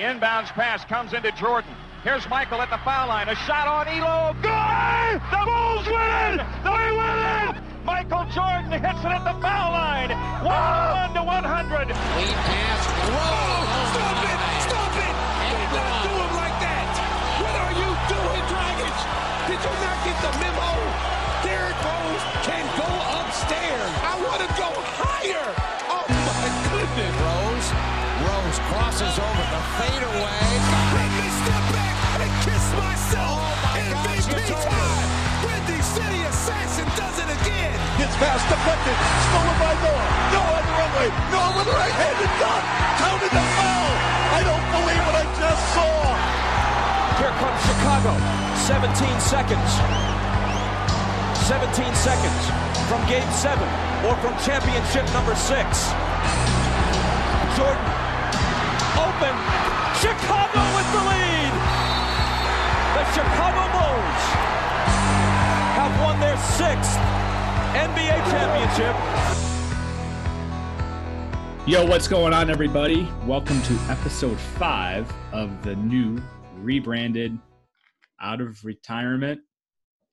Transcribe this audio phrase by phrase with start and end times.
[0.00, 1.76] The inbounds pass comes into Jordan.
[2.02, 3.28] Here's Michael at the foul line.
[3.28, 4.32] A shot on Ehlo.
[4.40, 5.20] Good!
[5.28, 6.48] The Bulls win it!
[6.64, 7.60] They win it!
[7.84, 10.08] Michael Jordan hits it at the foul line.
[10.40, 11.92] 101 to 100.
[11.92, 12.80] Lead pass.
[13.12, 13.60] Whoa!
[13.92, 14.40] Stop it!
[14.72, 15.14] Stop it!
[15.52, 16.88] Do not do him like that!
[17.44, 18.96] What are you doing, Dragic?
[19.52, 20.80] Did you not get the memo?
[21.44, 22.88] Derrick Rose can go
[23.20, 23.92] upstairs.
[24.00, 25.59] I want to go higher.
[38.00, 38.96] Gets past deflected,
[39.28, 40.08] stolen by Noah.
[40.32, 41.08] Noah on the runway.
[41.28, 42.64] Noah with the right handed dunk.
[42.96, 43.92] Counted the foul.
[44.32, 46.08] I don't believe what I just saw.
[47.20, 48.16] Here comes Chicago.
[48.64, 49.68] 17 seconds.
[51.44, 52.40] 17 seconds
[52.88, 53.68] from game seven
[54.08, 55.92] or from championship number six.
[57.52, 57.84] Jordan
[58.96, 59.36] open.
[60.00, 61.52] Chicago with the lead.
[62.96, 64.24] The Chicago Bulls
[65.76, 67.19] have won their sixth
[67.72, 68.96] NBA championship.
[71.68, 73.08] Yo, what's going on, everybody?
[73.26, 76.20] Welcome to episode five of the new
[76.58, 77.38] rebranded
[78.20, 79.40] out of retirement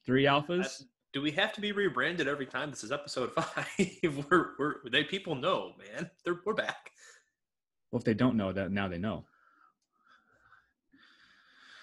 [0.05, 0.83] three alphas.
[1.13, 2.69] Do we have to be rebranded every time?
[2.69, 3.65] This is episode five.
[4.29, 6.11] we're, we're they people know, man.
[6.23, 6.91] They're, we're back.
[7.91, 9.25] Well, if they don't know that, now they know.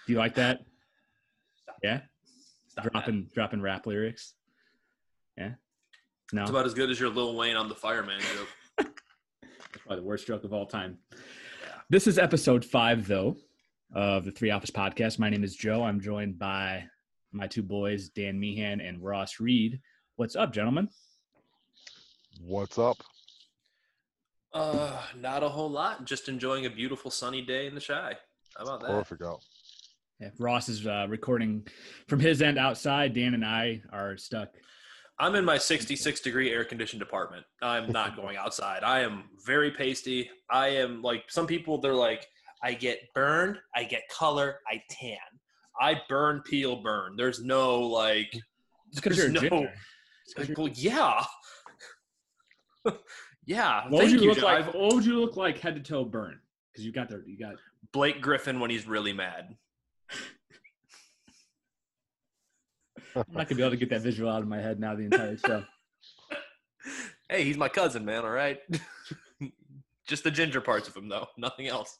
[0.06, 0.60] Do you like that?
[1.82, 2.02] Yeah,
[2.68, 3.34] Stop dropping that.
[3.34, 4.34] dropping rap lyrics.
[5.36, 5.54] Yeah,
[6.32, 8.48] no, It's about as good as your Lil Wayne on the fireman joke.
[9.42, 10.98] That's probably the worst joke of all time.
[11.90, 13.36] This is episode five, though,
[13.94, 15.18] of the Three Alphas podcast.
[15.18, 15.82] My name is Joe.
[15.82, 16.84] I'm joined by
[17.32, 19.80] my two boys, Dan Meehan and Ross Reed.
[20.16, 20.88] What's up, gentlemen?
[22.40, 22.96] What's up?
[24.52, 26.04] Uh, not a whole lot.
[26.04, 28.14] Just enjoying a beautiful sunny day in the Chi.
[28.56, 28.90] How about that?
[28.90, 29.40] Perfect out.
[30.20, 31.66] Yeah, Ross is uh, recording
[32.08, 33.14] from his end outside.
[33.14, 34.50] Dan and I are stuck.
[35.18, 37.44] I'm in my 66 degree air conditioned apartment.
[37.62, 38.82] I'm not going outside.
[38.82, 40.30] I am very pasty.
[40.50, 41.78] I am like some people.
[41.78, 42.26] They're like,
[42.62, 45.18] I get burned, I get color, I tan.
[45.80, 47.14] I burn, peel, burn.
[47.16, 48.34] There's no like.
[48.94, 49.66] Because you're no.
[50.56, 51.24] well, yeah.
[53.44, 53.82] yeah.
[53.88, 54.72] What would you you, look like?
[54.72, 56.38] What would you look like head to toe burn?
[56.72, 57.22] Because you got there.
[57.26, 57.54] you got.
[57.92, 59.56] Blake Griffin when he's really mad.
[63.16, 64.94] I'm not gonna be able to get that visual out of my head now.
[64.94, 65.64] The entire show.
[67.30, 68.22] Hey, he's my cousin, man.
[68.22, 68.60] All right.
[70.06, 71.26] Just the ginger parts of him, though.
[71.38, 71.98] Nothing else.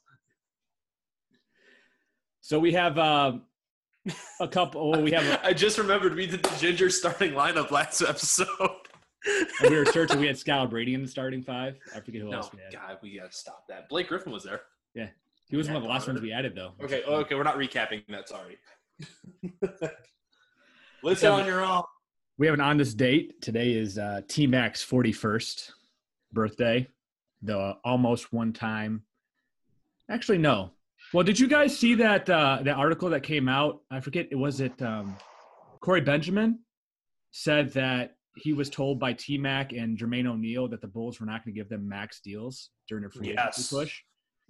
[2.42, 3.38] So we have uh,
[4.40, 4.90] a couple.
[4.90, 5.24] Well, we have.
[5.24, 8.48] A, I just remembered we did the ginger starting lineup last episode.
[9.62, 10.20] we were searching.
[10.20, 11.76] We had Scalabrine in the starting five.
[11.96, 12.74] I forget who no, else we had.
[12.74, 13.88] God, we gotta stop that.
[13.88, 14.60] Blake Griffin was there.
[14.94, 15.08] Yeah,
[15.48, 16.72] he was one of the last ones we added, though.
[16.82, 18.28] Okay, okay, we're not recapping that.
[18.28, 18.58] Sorry.
[21.04, 21.82] Listen on your own.
[22.38, 23.42] We have an on this date.
[23.42, 25.70] Today is uh, T Mac's 41st
[26.32, 26.88] birthday.
[27.42, 29.02] The almost one time.
[30.10, 30.70] Actually, no.
[31.12, 33.82] Well, did you guys see that uh, that article that came out?
[33.90, 34.28] I forget.
[34.30, 34.80] It was it.
[34.80, 35.14] Um,
[35.80, 36.60] Corey Benjamin
[37.32, 41.26] said that he was told by T Mac and Jermaine O'Neal that the Bulls were
[41.26, 43.58] not going to give them max deals during their free Yes.
[43.58, 44.00] agency push.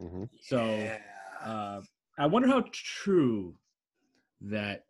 [0.01, 0.99] hmm So Yeah.
[1.45, 1.81] uh,
[2.17, 3.57] I wonder how true
[4.43, 4.85] that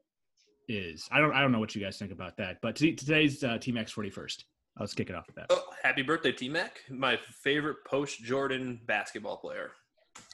[0.69, 1.09] is.
[1.11, 1.33] I don't.
[1.33, 2.59] I don't know what you guys think about that.
[2.63, 4.45] But t- today's uh, T Mac's 41st.
[4.81, 5.47] Let's kick it off with that.
[5.51, 6.81] Oh, happy birthday, T Mac.
[6.91, 9.73] My favorite post Jordan basketball player.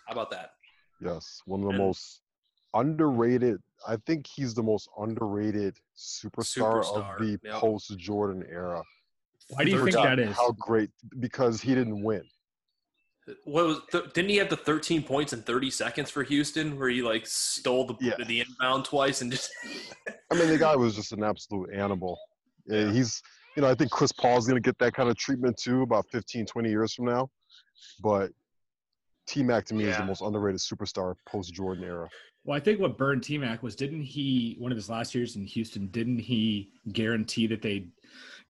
[0.06, 0.52] How about that?
[1.00, 2.20] Yes, one of the And- most
[2.74, 3.60] underrated.
[3.86, 7.54] I think he's the most underrated superstar, Superstar, of the yep.
[7.54, 8.82] post Jordan era.
[9.48, 10.36] Why do you Third think that is?
[10.36, 12.22] How great because he didn't win.
[13.44, 16.88] What was th- didn't he have the 13 points in 30 seconds for Houston where
[16.88, 18.14] he like stole the Yeah.
[18.26, 19.50] the inbound twice and just
[20.30, 22.18] I mean, the guy was just an absolute animal.
[22.66, 22.92] Yeah, Yeah.
[22.92, 23.22] He's,
[23.56, 26.06] you know, I think Chris Paul's going to get that kind of treatment too about
[26.12, 27.28] 15, 20 years from now.
[28.02, 28.30] But
[29.26, 32.08] T Mac to me is the most underrated superstar post Jordan era.
[32.44, 35.36] Well, I think what burned T Mac was didn't he one of his last years
[35.36, 35.88] in Houston?
[35.88, 37.90] Didn't he guarantee that they'd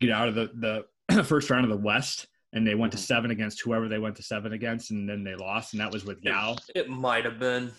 [0.01, 2.29] get out of the the first round of the West?
[2.53, 3.03] And they went to Mhm.
[3.03, 6.05] seven against whoever they went to seven against, and then they lost, and that was
[6.05, 6.57] with Yao.
[6.75, 7.73] It might have been.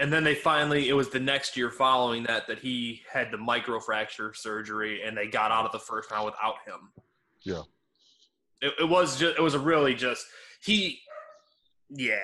[0.00, 3.36] And then they finally, it was the next year following that that he had the
[3.36, 6.90] microfracture surgery, and they got out of the first round without him.
[7.42, 7.62] Yeah.
[8.62, 10.26] It, it was just, it was a really just
[10.62, 11.00] he,
[11.90, 12.16] yeah,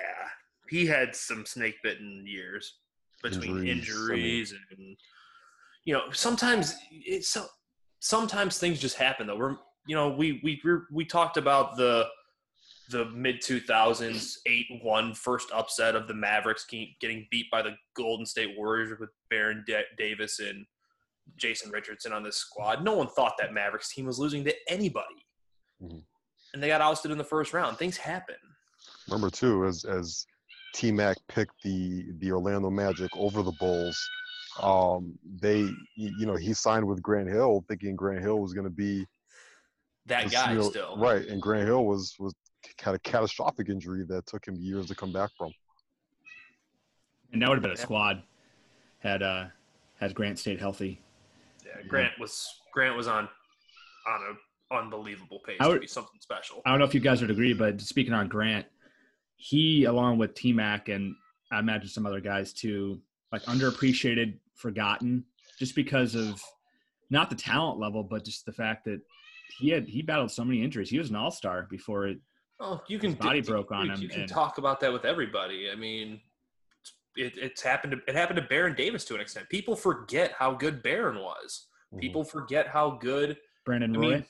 [0.69, 2.79] he had some snake bitten years
[3.21, 4.97] between Injuries, injuries, and
[5.85, 7.45] you know sometimes it's so
[7.99, 9.37] sometimes things just happen though.
[9.37, 9.57] We're
[9.87, 12.07] you know we we we're, talked about the
[12.89, 14.37] the mid 2000s
[14.83, 19.09] 8-1 first upset of the Mavericks ge- getting beat by the Golden State Warriors with
[19.29, 20.65] Baron Da- Davis and
[21.37, 22.83] Jason Richardson on this squad.
[22.83, 25.25] No one thought that Mavericks team was losing to anybody.
[25.81, 26.03] Mhm.
[26.53, 27.77] And they got ousted in the first round.
[27.77, 28.35] Things happen.
[29.07, 30.25] Remember too, as as
[30.73, 33.97] T Mac picked the the Orlando Magic over the Bulls,
[34.59, 35.59] um, they
[35.95, 39.05] you know he signed with Grant Hill, thinking Grant Hill was going to be
[40.07, 40.97] That was, guy you know, still.
[40.97, 42.33] right, and Grant Hill was was
[42.79, 45.51] had a catastrophic injury that took him years to come back from.
[47.33, 48.23] And that would have been a squad
[48.99, 49.45] had uh
[49.99, 51.01] had Grant stayed healthy.
[51.65, 53.27] Yeah, Grant was Grant was on
[54.07, 54.21] on
[54.71, 56.61] a unbelievable pace I to would- be something special.
[56.65, 58.65] I don't know if you guys would agree, but speaking on Grant,
[59.35, 61.15] he along with T Mac and
[61.51, 63.01] I imagine some other guys too,
[63.31, 65.25] like underappreciated, forgotten,
[65.59, 66.41] just because of
[67.09, 69.01] not the talent level, but just the fact that
[69.57, 70.89] he had he battled so many injuries.
[70.89, 72.19] He was an all star before it.
[72.59, 74.79] Oh, you can His body you- broke on you, him You can and- talk about
[74.81, 75.69] that with everybody.
[75.71, 76.21] I mean,
[77.15, 77.93] it, it's happened.
[77.93, 79.49] To, it happened to Baron Davis to an extent.
[79.49, 81.67] People forget how good Baron was.
[81.91, 81.99] Mm-hmm.
[81.99, 84.09] People forget how good Brandon I Roy.
[84.15, 84.25] mean,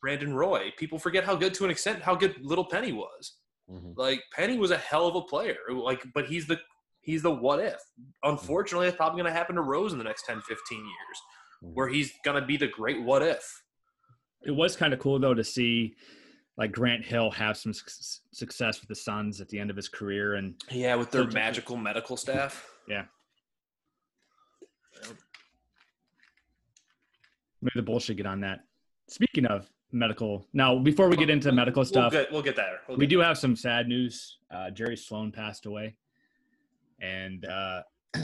[0.00, 0.72] Brandon Roy.
[0.76, 3.34] People forget how good to an extent how good Little Penny was.
[3.70, 3.96] Mhm.
[3.96, 5.56] Like Penny was a hell of a player.
[5.70, 6.58] Like, but he's the
[7.00, 7.80] he's the what if.
[8.22, 11.18] Unfortunately, it's probably going to happen to Rose in the next 10, 15 years,
[11.64, 11.74] Mhm.
[11.74, 13.61] where he's going to be the great what if.
[14.44, 15.94] It was kind of cool though to see
[16.56, 19.88] like Grant Hill have some suc- success with the Suns at the end of his
[19.88, 22.68] career, and Yeah, with their magical medical staff.
[22.86, 23.04] Yeah.
[27.60, 28.60] Maybe the Bulls should get on that.
[29.08, 32.80] Speaking of medical, now before we get into medical We'll stuff, get, we'll get there.
[32.88, 34.38] We'll we get do have some sad news.
[34.50, 35.96] Uh, Jerry Sloan passed away,
[37.00, 37.82] and uh,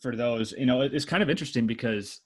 [0.00, 2.20] for those, you know, it- it's kind of interesting because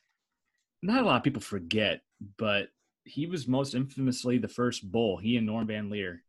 [0.82, 2.02] not a lot of people forget,
[2.36, 2.68] but
[3.06, 5.16] he was most infamously the first Bull.
[5.16, 6.22] He and Norm Van Lier,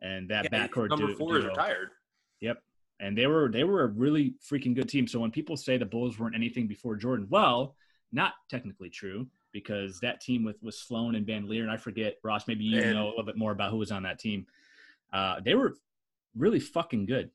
[0.00, 1.90] and that Yeah, backcourt number du- four is retired.
[2.40, 2.62] Yep.
[3.00, 5.06] And they were they were a really freaking good team.
[5.06, 7.76] So when people say the Bulls weren't anything before Jordan, well,
[8.12, 12.16] not technically true because that team with was Sloan and Van Lier, and I forget
[12.22, 12.48] Ross.
[12.48, 14.46] Maybe you And- know a little bit more about who was on that team.
[15.12, 15.76] Uh, they were
[16.34, 17.30] really fucking good.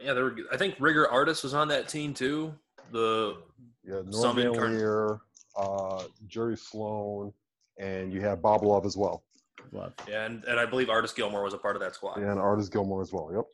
[0.00, 0.36] Yeah, there were.
[0.52, 2.54] I think Rigger Artist was on that team too.
[2.90, 3.36] The
[3.84, 5.20] Yeah, Norm Van incarn- Leer,
[5.56, 7.32] uh, Jerry Sloan,
[7.78, 9.24] and you have Bob Love as well,
[9.72, 9.92] Love.
[10.08, 12.18] yeah, and, and I believe Artis Gilmore was a part of that squad.
[12.18, 13.30] and Artis Gilmore as well.
[13.34, 13.44] Yep.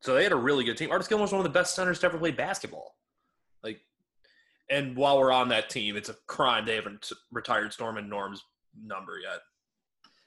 [0.00, 0.90] So they had a really good team.
[0.90, 2.94] Artis Gilmore was one of the best centers to ever play basketball.
[3.64, 3.80] Like,
[4.70, 8.44] and while we're on that team, it's a crime they haven't retired Storm and Norm's
[8.80, 9.40] number yet.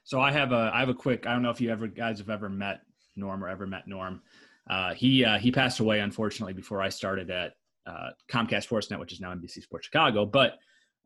[0.04, 1.26] So I have a I have a quick.
[1.26, 2.80] I don't know if you ever guys have ever met
[3.16, 4.20] Norm or ever met Norm.
[4.68, 7.54] Uh, he uh, he passed away unfortunately before I started at
[7.86, 10.26] uh, Comcast Sportsnet, which is now NBC Sports Chicago.
[10.26, 10.58] But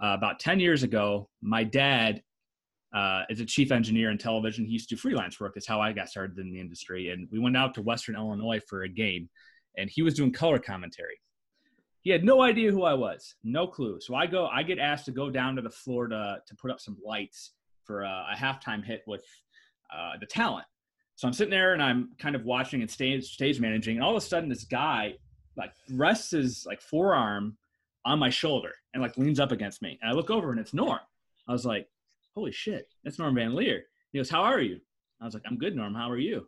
[0.03, 2.23] uh, about ten years ago, my dad
[2.95, 4.65] uh, is a chief engineer in television.
[4.65, 5.55] He used to do freelance work.
[5.55, 7.11] That's how I got started in the industry.
[7.11, 9.29] And we went out to Western Illinois for a game,
[9.77, 11.21] and he was doing color commentary.
[12.01, 13.99] He had no idea who I was, no clue.
[14.01, 16.71] So I go, I get asked to go down to the floor to to put
[16.71, 17.53] up some lights
[17.85, 19.25] for a, a halftime hit with
[19.95, 20.67] uh, the talent.
[21.17, 24.17] So I'm sitting there and I'm kind of watching and stage stage managing, and all
[24.17, 25.15] of a sudden this guy
[25.57, 27.57] like rests his like forearm
[28.06, 30.73] on my shoulder and like leans up against me, and I look over and it's
[30.73, 31.00] Norm.
[31.49, 31.87] I was like,
[32.35, 33.82] "Holy shit, that's Norm Van Lier."
[34.12, 34.81] He goes, "How are you?"
[35.20, 35.94] I was like, "I'm good, Norm.
[35.94, 36.47] How are you?"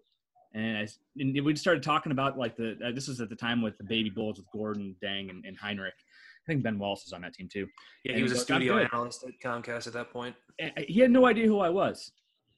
[0.55, 0.89] And, I,
[1.19, 3.85] and we started talking about like the uh, this was at the time with the
[3.85, 5.89] baby bulls with Gordon, Deng, and, and Hinrich.
[5.89, 7.67] I think Ben Wallace was on that team too.
[8.05, 10.35] Yeah, And he was a he studio analyst at Comcast at that point.
[10.59, 12.11] and he had no idea who I was.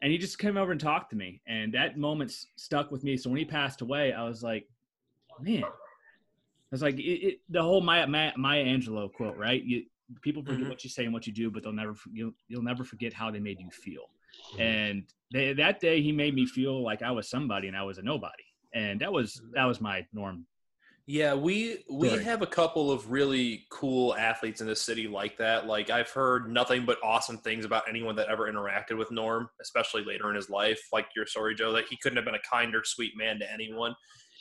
[0.03, 1.43] And he just came over and talked to me.
[1.47, 3.17] And that moment stuck with me.
[3.17, 4.67] So when he passed away, I was like,
[5.41, 5.65] man.
[6.73, 9.63] I was like, it, it, the whole Maya, Maya, Maya Angelou quote, right?
[9.63, 9.85] You,
[10.23, 10.69] people forget Mhm.
[10.69, 13.31] what you say and what you do, but they'll never, you'll, you'll never forget how
[13.31, 14.11] they made you feel.
[14.59, 17.99] And they, that day he made me feel like I was somebody and I was
[17.99, 18.45] a nobody.
[18.73, 20.47] And that was, that was my norm.
[21.07, 25.67] Yeah, we we have a couple of really cool athletes in this city like that.
[25.67, 30.05] Like I've heard nothing but awesome things about anyone that ever interacted with Norm, especially
[30.05, 30.81] later in his life.
[30.93, 33.93] Like your story, Joe, that he couldn't have been a kinder, sweet man to anyone.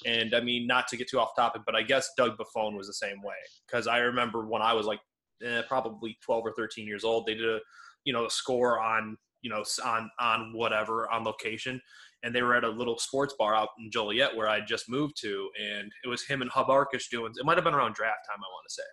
[0.05, 2.87] And I mean, not to get too off topic, but I guess Doug Buffone was
[2.87, 3.35] the same way.
[3.67, 4.99] Because I remember when I was like
[5.43, 7.59] eh, probably twelve or thirteen years old, they did a
[8.05, 11.81] you know a score on you know on on whatever on location,
[12.23, 15.19] and they were at a little sports bar out in Joliet where I just moved
[15.21, 17.33] to, and it was him and Hub Arkush doing.
[17.35, 18.89] It might have been around draft time, I want to say,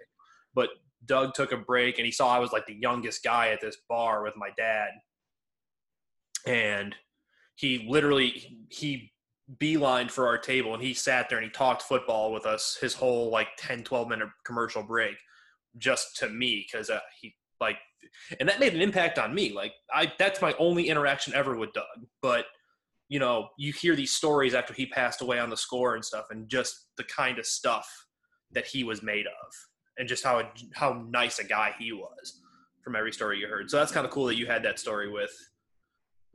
[0.55, 0.71] but
[1.05, 3.77] Doug took a break and he saw I was like the youngest guy at this
[3.89, 4.89] bar with my dad,
[6.47, 6.95] and
[7.57, 9.13] he literally he
[9.59, 12.95] beelined for our table and he sat there and he talked football with us his
[12.95, 15.17] whole like 10 12 minute commercial break
[15.79, 17.77] just to me because uh, he like
[18.41, 21.73] and that made an impact on me like i that's my only interaction ever with
[21.73, 21.85] doug
[22.23, 22.47] but
[23.09, 26.27] you know, you hear these stories after he passed away on the score and stuff,
[26.31, 27.89] and just the kind of stuff
[28.53, 29.53] that he was made of,
[29.99, 32.41] and just how how nice a guy he was
[32.83, 33.71] from every story you heard.
[33.71, 35.33] So that's kind of cool that you had that story with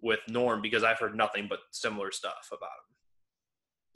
[0.02, 2.96] with Norm because I've heard nothing but similar stuff about him.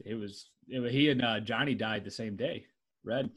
[0.03, 2.65] It was it, he and uh, Johnny died the same day.
[3.03, 3.29] Red.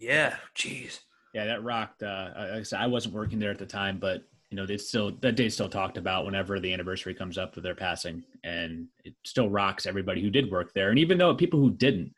[0.00, 1.00] Yeah, jeez.
[1.34, 2.02] Yeah, that rocked.
[2.02, 4.76] Uh, like I said, I wasn't working there at the time, but you know, they
[4.78, 8.86] still that day still talked about whenever the anniversary comes up of their passing, and
[9.04, 12.14] it still rocks everybody who did work there, and even though people who didn't,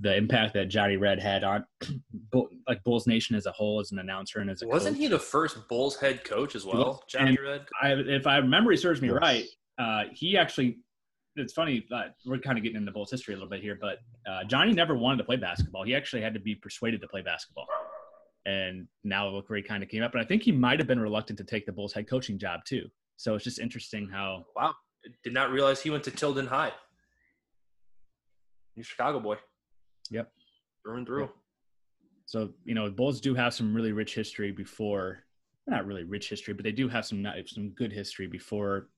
[0.00, 1.64] the impact that Johnny Red had on
[2.68, 5.00] like Bulls Nation as a whole as an announcer and as a wasn't coach.
[5.02, 7.66] he the first Bulls head coach as well, Johnny And Red?
[7.80, 9.18] I, if I memory serves me Yes.
[9.20, 9.44] right,
[9.78, 10.78] uh, he actually.
[11.40, 11.86] It's funny.
[11.92, 13.98] Uh, we're kind of getting into Bulls history a little bit here, but
[14.30, 15.84] uh, Johnny never wanted to play basketball.
[15.84, 17.66] He actually had to be persuaded to play basketball,
[18.46, 20.12] and now look where he kind of came up.
[20.12, 22.60] And I think he might have been reluctant to take the Bulls head coaching job
[22.66, 22.88] too.
[23.16, 24.74] So it's just interesting how Wow,
[25.24, 26.72] did not realize he went to Tilden High.
[28.78, 29.36] A Chicago boy.
[30.10, 30.30] Yep.
[30.82, 31.30] through and through.
[32.26, 35.24] So you know, Bulls do have some really rich history before,
[35.66, 38.88] not really rich history, but they do have some some good history before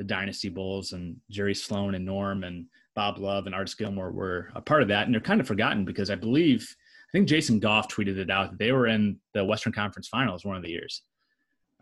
[0.00, 2.64] the Dynasty Bulls and Jerry Sloan and Norm and
[2.94, 5.84] Bob Love and Artis Gilmore were a part of that, and they're kind of forgotten
[5.84, 6.74] because I believe
[7.06, 10.42] I think Jason Goff tweeted it out that they were in the Western Conference Finals
[10.42, 11.02] one of the years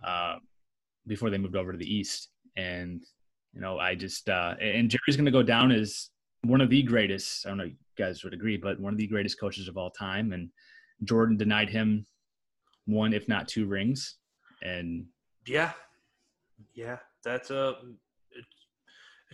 [0.04, 0.38] uh,
[1.06, 3.04] before they moved over to the East, and
[3.54, 6.10] you know, I just uh, and Jerry's going to go down as
[6.42, 7.46] one of the greatest.
[7.46, 9.76] I don't know, if you guys would agree, but one of the greatest coaches of
[9.76, 10.50] all time, and
[11.04, 12.04] Jordan denied him
[12.86, 14.16] one, if not two rings.
[14.60, 15.06] And
[15.46, 15.70] Yeah,
[16.74, 17.76] yeah, that's a.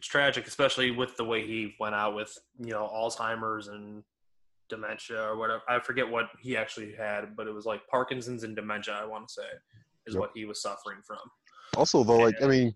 [0.05, 4.03] It's, tragic, especially with the way he went out with you know Alzheimer's and
[4.69, 5.63] dementia or whatever.
[5.67, 8.99] I forget what he actually had, but it was like Parkinson's and dementia.
[9.01, 9.47] I want to say
[10.07, 10.21] is Yep.
[10.21, 11.19] what he was suffering from.
[11.77, 12.75] Also, though, like I mean,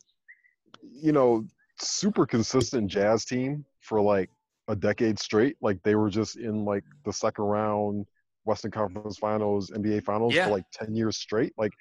[0.82, 1.44] you know,
[1.80, 4.30] super consistent Jazz team for like
[4.68, 5.56] a decade straight.
[5.60, 8.06] Like they were just in like the second round
[8.44, 10.46] Western Conference Finals, NBA Finals Yeah.
[10.46, 11.52] for like ten years straight.
[11.58, 11.72] Like,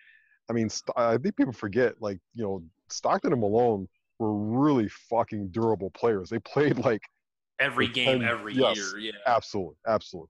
[0.50, 3.88] I mean, St- I think people forget like you know Stockton and Malone
[4.20, 6.30] were really fucking durable players.
[6.30, 7.02] They played like
[7.60, 8.78] Every game, 10 every yes.
[8.78, 8.98] year.
[9.00, 9.12] Yeah.
[9.26, 10.30] absolutely, absolutely.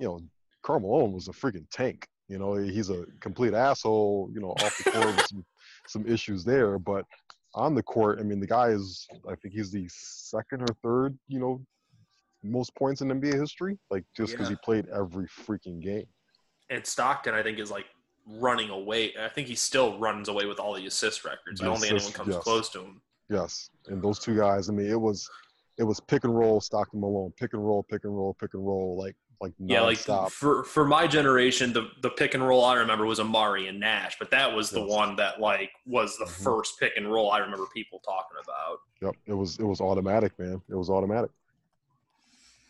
[0.00, 0.20] You know,
[0.62, 2.06] Karl Malone was a freaking tank.
[2.28, 4.30] You know, he's a complete asshole.
[4.34, 5.46] You know, off the court with some
[5.88, 7.06] some issues there, but
[7.54, 9.06] on the court, I mean, the guy is.
[9.26, 11.18] I think he's the second or third.
[11.26, 11.64] You know,
[12.42, 13.78] most points in NBA history.
[13.90, 14.56] Like just because Yeah.
[14.56, 16.06] he played every freaking game.
[16.68, 17.86] And Stockton, I think, is like
[18.26, 19.14] running away.
[19.18, 21.62] I think he still runs away with all the assist records.
[21.62, 22.42] I don't think anyone comes yes.
[22.42, 23.00] close to him.
[23.28, 24.68] Yes, and those two guys.
[24.68, 25.28] I mean, it was
[25.76, 28.66] it was pick and roll, Stockton Malone, pick and roll, pick and roll, pick and
[28.66, 30.30] roll, like like Yeah, like nonstop.
[30.30, 34.18] for for my generation, the the pick and roll I remember was Amar'e and Nash,
[34.18, 34.90] but that was the Yes.
[34.90, 36.42] one that like was the Mhm.
[36.42, 38.80] first pick and roll I remember people talking about.
[39.02, 40.60] Yep, it was it was automatic, man.
[40.68, 41.30] It was automatic.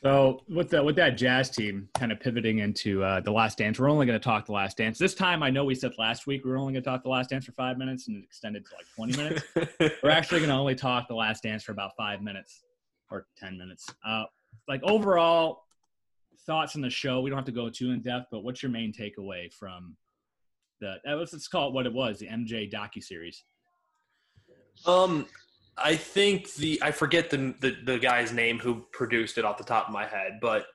[0.03, 3.79] So with the with that Jazz team kind of pivoting into uh, the Last Dance,
[3.79, 5.43] we're only going to talk the Last Dance this time.
[5.43, 7.45] I know we said last week we were only going to talk the Last Dance
[7.45, 9.43] for five minutes and it extended to like twenty minutes.
[10.03, 12.63] we're actually going to only talk the last dance for about five minutes
[13.11, 14.25] or 10 minutes uh,
[14.67, 15.65] like overall
[16.47, 18.71] thoughts on the show we don't have to go too in depth but what's your
[18.71, 19.97] main takeaway from
[20.81, 23.45] the uh, let's, let's call it what it was the mj docu-series
[24.87, 25.27] Um,
[25.83, 29.65] I think the I forget the, the the guy's name who produced it off the
[29.65, 30.67] top of my head, but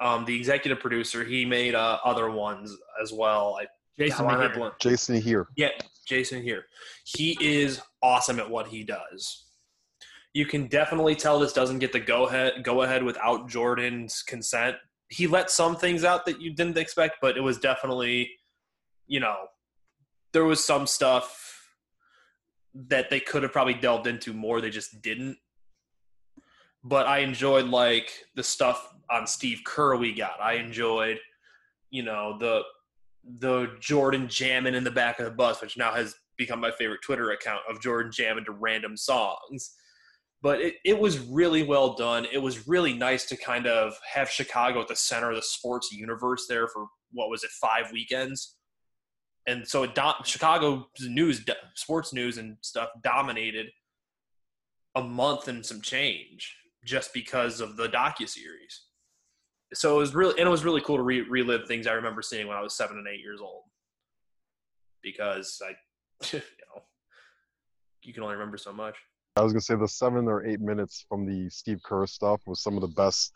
[0.00, 3.58] um, the executive producer he made uh, other ones as well.
[3.60, 3.66] I
[3.98, 4.72] jason God, why am I Mejia.
[4.80, 5.46] Jason Hehir.
[5.56, 5.70] Yeah,
[6.06, 6.62] Jason Hehir.
[7.04, 9.46] He is awesome at what he does.
[10.32, 14.76] You can definitely tell this doesn't get the go ahead go ahead without Jordan's consent.
[15.08, 18.30] He let some things out that you didn't expect, but it was definitely,
[19.08, 19.36] you know,
[20.32, 21.49] there was some stuff
[22.74, 24.60] that they could have probably delved into more.
[24.60, 25.36] They just didn't.
[26.82, 30.40] But I enjoyed like the stuff on Steve Kerr we got.
[30.40, 31.18] I enjoyed,
[31.90, 32.62] you know, the
[33.38, 37.02] the Jordan jamming in the back of the bus, which now has become my favorite
[37.02, 39.74] Twitter account of Jordan jamming to random songs.
[40.42, 42.26] But it, it was really well done.
[42.32, 45.92] It was really nice to kind of have Chicago at the center of the sports
[45.92, 48.56] universe there for what was it, five weekends?
[49.46, 51.44] And so it do- Chicago's news,
[51.74, 53.68] sports news and stuff dominated
[54.94, 58.82] a month and some change just because of the docu series.
[59.74, 62.22] so it was really and it was really cool to re- relive things I remember
[62.22, 63.64] seeing when I was seven and eight years old.
[65.02, 65.70] Because I,
[66.32, 66.82] you know,
[68.02, 68.96] you can only remember so much.
[69.36, 72.62] I was gonna say the seven or eight minutes from the Steve Kerr stuff was
[72.62, 73.32] some of the best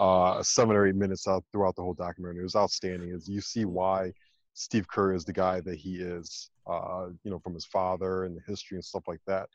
[0.00, 2.40] uh, seven or eight minutes out throughout the whole documentary.
[2.40, 3.12] It was outstanding.
[3.12, 4.12] As you see why
[4.54, 8.36] Steve Kerr is the guy that he is, uh, you know, from his father and
[8.36, 9.48] the history and stuff like that.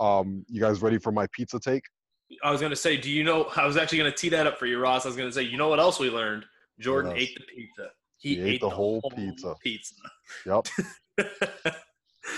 [0.00, 1.84] Um, you guys ready for my pizza take?
[2.42, 3.44] I was gonna say, do you know?
[3.56, 5.06] I was actually gonna tee that up for you, Ross.
[5.06, 6.44] I was gonna say, you know what else we learned?
[6.78, 7.22] Jordan Yes.
[7.22, 7.90] ate the pizza.
[8.18, 9.54] He, He ate the whole pizza.
[9.62, 9.94] Pizza.
[10.46, 10.66] Yep.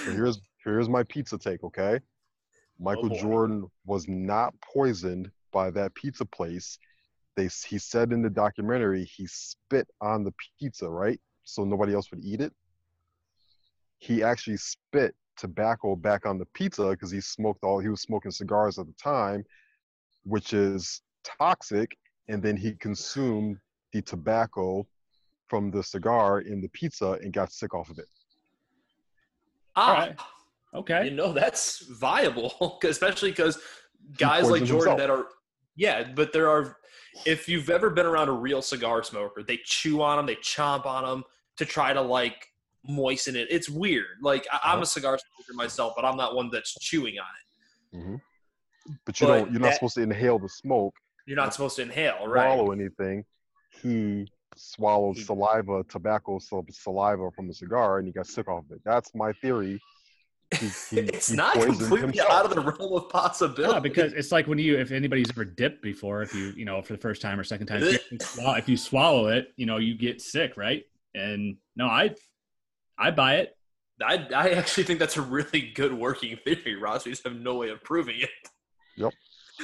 [0.04, 1.98] So here's here's my pizza take, okay?
[2.78, 3.20] Michael boy.
[3.20, 6.78] Jordan was not poisoned by that pizza place.
[7.36, 11.20] They he said in the documentary he spit on the pizza, right?
[11.44, 12.52] So nobody else would eat it.
[13.98, 18.30] He actually spit tobacco back on the pizza because he smoked all he was smoking
[18.30, 19.44] cigars at the time,
[20.24, 21.96] which is toxic,
[22.28, 23.56] and then he consumed
[23.92, 24.86] the tobacco
[25.48, 28.06] from the cigar in the pizza and got sick off of it.
[29.76, 30.16] ah, All right.
[30.72, 31.06] Okay.
[31.06, 33.58] you know that's viable, especially because
[34.16, 34.98] guys like Jordan himself.
[34.98, 35.26] that are,
[35.76, 36.76] yeah, but there are.
[37.26, 40.86] If you've ever been around a real cigar smoker, they chew on them, they chomp
[40.86, 41.24] on them
[41.56, 42.48] to try to like
[42.86, 43.48] moisten it.
[43.50, 44.18] It's weird.
[44.22, 44.82] Like I, I'm Uh-huh.
[44.82, 48.02] a cigar smoker myself, but I'm not one that's chewing on it.
[48.04, 48.14] hmm
[49.04, 49.52] But you But don't.
[49.52, 50.94] You're not supposed to inhale the smoke,
[51.26, 52.42] You're not supposed to inhale, right?
[52.42, 53.24] swallow anything.
[53.82, 54.26] He
[54.56, 58.80] swallowed saliva, tobacco saliva from the cigar, and he got sick off of it.
[58.84, 59.80] That's my theory.
[60.60, 62.30] He, he, it's not completely himself.
[62.30, 63.72] out of the realm of possibility.
[63.72, 66.82] Yeah, because it's like when you, if anybody's ever dipped before, if you, you know,
[66.82, 69.66] for the first time or second time, if you, swallow, if you swallow it, you
[69.66, 70.84] know, you get sick, right?
[71.14, 72.14] And no, I,
[72.98, 73.56] I buy it.
[74.02, 77.04] I, I actually think that's a really good working theory, Ross.
[77.04, 78.30] We just have no way of proving it.
[78.96, 79.12] Yep.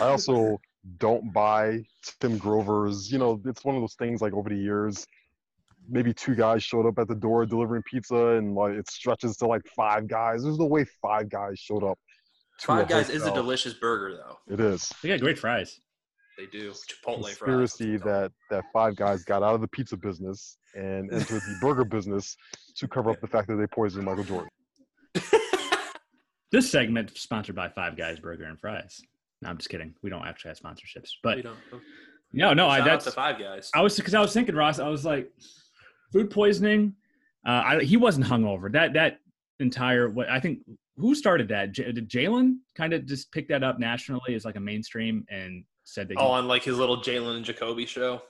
[0.01, 0.61] I also
[0.99, 1.85] don't buy
[2.21, 3.11] Tim Grover's.
[3.11, 5.07] You know, it's one of those things like over the years,
[5.89, 9.47] maybe two guys showed up at the door delivering pizza, and like it stretches to
[9.47, 10.43] like five guys.
[10.43, 11.99] There's no way five guys showed up.
[12.61, 14.39] Five Guys is a delicious burger, though.
[14.55, 14.91] It is.
[15.03, 15.79] They got great fries.
[16.39, 17.25] They do Chipotle fries.
[17.37, 21.85] conspiracy that that five guys got out of the pizza business and entered the burger
[21.97, 22.35] business
[22.77, 24.49] to cover up the fact that they poisoned Michael Jordan.
[26.53, 29.01] This segment sponsored by Five Guys Burger and Fries.
[29.43, 29.95] No, I'm just kidding.
[30.03, 31.59] We don't actually have sponsorships, but We don't-
[32.33, 33.71] no, no, I Shout out that's to Five Guys.
[33.75, 34.79] I was because I was thinking, Ross.
[34.79, 35.31] I was like,
[36.13, 36.95] food poisoning.
[37.47, 38.71] Uh, I, he wasn't hungover.
[38.73, 39.19] That that
[39.61, 40.61] entire what I think
[40.97, 41.73] who started that?
[41.73, 45.65] J- did Jalen kind of just pick that up nationally as like a mainstream and
[45.85, 46.15] said that.
[46.19, 48.23] he- Oh, on like his little Jalen and Jacoby show.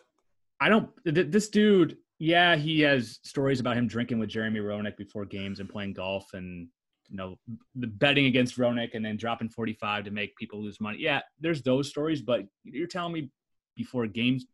[0.60, 0.88] I don't.
[1.04, 5.60] th- This dude, yeah, he has stories about him drinking with Jeremy Roenick before games
[5.60, 6.68] and playing golf and
[7.08, 7.38] you know
[7.76, 10.98] the betting against Roenick and then dropping 45 to make people lose money.
[11.00, 13.30] Yeah, there's those stories, but you're telling me
[13.76, 14.44] before games,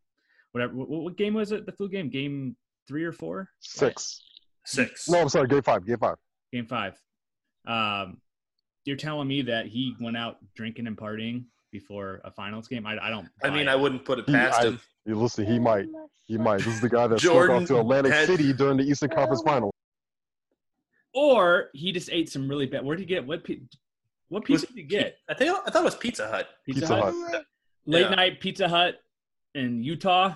[0.52, 0.74] whatever.
[0.74, 1.64] What, what game was it?
[1.66, 2.56] The food game, game
[2.88, 3.48] three or four?
[3.60, 4.22] Six.
[4.64, 5.08] Six.
[5.08, 5.84] No, I'm sorry, game five.
[5.86, 6.16] Game five.
[6.52, 6.94] Game five.
[7.66, 8.18] Um,
[8.84, 12.86] you're telling me that he went out drinking and partying before a finals game?
[12.86, 13.28] I, I don't.
[13.42, 13.68] I mean, it.
[13.68, 14.80] I wouldn't put it He- past I- him.
[15.04, 15.86] You listen, he might.
[16.26, 16.58] He might.
[16.58, 19.10] This is the guy that snuck Jordan off to Atlantic had- City during the Eastern
[19.10, 19.72] Conference Final.
[21.14, 22.84] or he just ate some really bad.
[22.84, 23.44] Where did he get what?
[24.28, 25.16] What pizza did he get?
[25.28, 26.48] I think I thought it was Pizza Hut.
[26.64, 27.14] Pizza, Pizza Hut.
[27.30, 27.44] Hut.
[27.86, 28.14] Late Yeah.
[28.14, 28.94] night Pizza Hut
[29.54, 30.34] in Utah.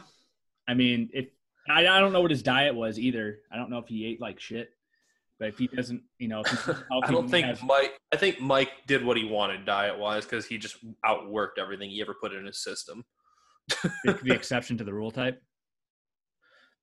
[0.69, 1.27] I mean, if
[1.69, 3.41] I, I don't know what his diet was either.
[3.53, 4.71] I don't know if he ate like shit.
[5.39, 6.43] But if he doesn't, you know,
[7.05, 7.93] I don't think has- Mike.
[8.13, 12.01] I think Mike did what he wanted diet wise because he just outworked everything he
[12.01, 13.05] ever put in his system.
[14.05, 15.43] the, exception to the rule type.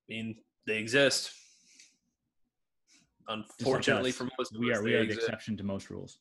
[0.10, 0.36] I mean,
[0.68, 1.32] they exist.
[3.28, 4.18] Unfortunately us.
[4.18, 6.20] for most of We are we are the exception to most rules.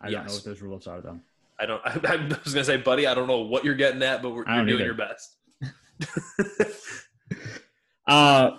[0.00, 0.34] I don't know Yes.
[0.34, 1.20] what those rules are though.
[1.60, 1.82] I don't.
[1.84, 4.46] I, I was gonna say, buddy, I don't know what you're getting at, but we're,
[4.46, 4.84] you're doing either.
[4.84, 5.36] your best.
[8.06, 8.56] Uh,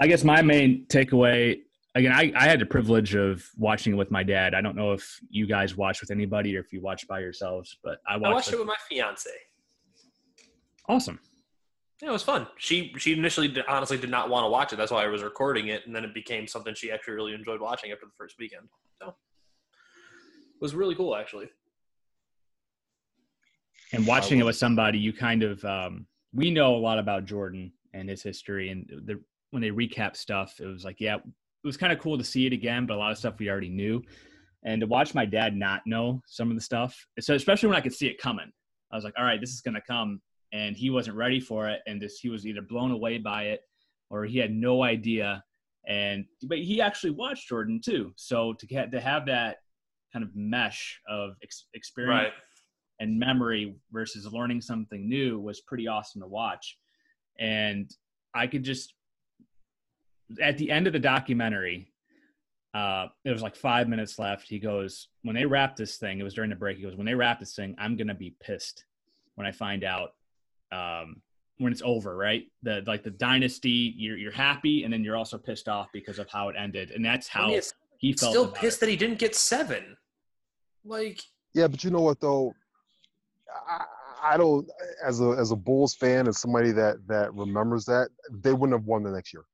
[0.00, 1.60] I guess my main takeaway
[1.94, 4.54] again, I, I had the privilege of watching it with my dad.
[4.54, 7.78] I don't know if you guys watch with anybody or if you watch by yourselves,
[7.82, 9.30] but I watched, I watched with- it with my fiance.
[10.88, 11.20] awesome.
[12.02, 12.46] Yeah, it was fun.
[12.56, 14.76] She she initially did, honestly did not want to watch it.
[14.76, 17.60] That's why I was recording it, and then it became something she actually really enjoyed
[17.60, 18.68] watching after the first weekend.
[19.02, 19.14] So it
[20.62, 21.50] was really cool, actually.
[23.92, 27.72] And watching it with somebody, you kind of um, we know a lot about Jordan
[27.92, 31.76] and his history, and the, when they recap stuff, it was like, yeah, it was
[31.76, 34.02] kind of cool to see it again, but a lot of stuff we already knew,
[34.64, 37.80] and to watch my dad not know some of the stuff, so especially when I
[37.80, 38.50] could see it coming,
[38.92, 40.20] I was like, all right, this is gonna come,
[40.52, 43.60] and he wasn't ready for it, and this he was either blown away by it,
[44.08, 45.42] or he had no idea,
[45.86, 49.56] and but he actually watched Jordan too, so to get to have that
[50.12, 52.32] kind of mesh of ex- experience Right.
[53.00, 56.78] And memory versus learning something new was pretty awesome to watch.
[57.38, 57.90] And
[58.34, 58.94] I could just,
[60.40, 61.90] at the end of the documentary,
[62.74, 64.46] uh, it was like five minutes left.
[64.46, 66.76] He goes, When they wrap this thing, it was during the break.
[66.76, 68.84] He goes, When they wrap this thing, I'm going to be pissed
[69.34, 70.10] when I find out
[70.70, 71.22] um,
[71.58, 72.44] when it's over, right?
[72.62, 76.28] The like the dynasty, you're, you're happy and then you're also pissed off because of
[76.28, 76.90] how it ended.
[76.90, 78.80] And that's how mean, it's, he felt Still about pissed it.
[78.80, 79.96] that he didn't get seven.
[80.84, 81.22] Like,
[81.54, 82.54] Yeah, but you know what though?
[83.68, 83.84] I,
[84.22, 84.68] I don't
[85.04, 88.86] as a as a Bulls fan and somebody that that remembers that they wouldn't have
[88.86, 89.44] won the next year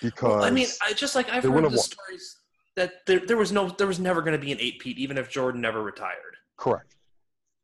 [0.00, 2.36] because well, I mean, I just like I've heard the stories
[2.76, 5.18] that there, there was no, there was never going to be an eight Pete, even
[5.18, 6.36] if Jordan never retired.
[6.56, 6.94] correct.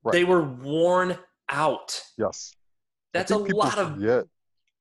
[0.02, 0.12] Right.
[0.12, 1.16] They were worn
[1.48, 2.02] out.
[2.18, 2.54] Yes,
[3.14, 4.26] That's a lot of forget.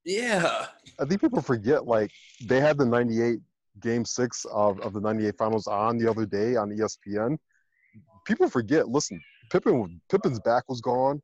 [0.03, 0.65] yeah.
[0.99, 2.11] I think people forget like
[2.45, 3.39] they had the '98
[3.79, 7.37] Game Six of of the '98 Finals on the other day on ESPN.
[8.25, 8.89] People forget.
[8.89, 9.21] Listen,
[9.53, 11.21] Pippen Pippen's back was gone.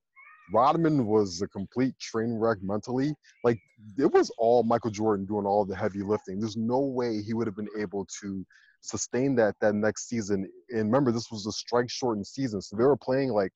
[0.53, 3.13] Rodman was a complete train wreck mentally.
[3.43, 3.57] Like
[3.97, 6.39] it was all Michael Jordan doing all the heavy lifting.
[6.39, 8.45] There's no way he would have been able to
[8.81, 10.47] sustain that that next season.
[10.69, 13.51] And remember, this was a strike shortened season, so they were playing like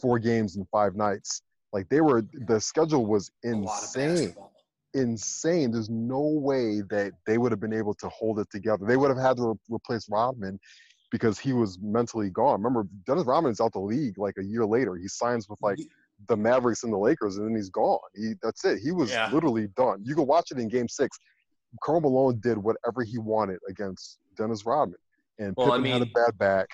[0.00, 1.42] four games in five nights.
[1.72, 4.34] Like they were, the schedule was A lot of insane
[4.94, 5.70] insane.
[5.70, 8.86] There's no way that they would have been able to hold it together.
[8.86, 10.58] They would have had to re- replace Rodman
[11.10, 12.60] because he was mentally gone.
[12.62, 14.96] Remember, Dennis Rodman's out the league like a year later.
[14.96, 15.78] He signs with like
[16.28, 17.98] the Mavericks and the Lakers, and then he's gone.
[18.14, 18.78] He that's it.
[18.78, 19.30] He was Yeah.
[19.32, 20.02] literally done.
[20.04, 21.18] You can watch it in Game Six.
[21.82, 24.98] Karl Malone did whatever he wanted against Dennis Rodman,
[25.38, 26.66] and Well, I Pippen had a bad back.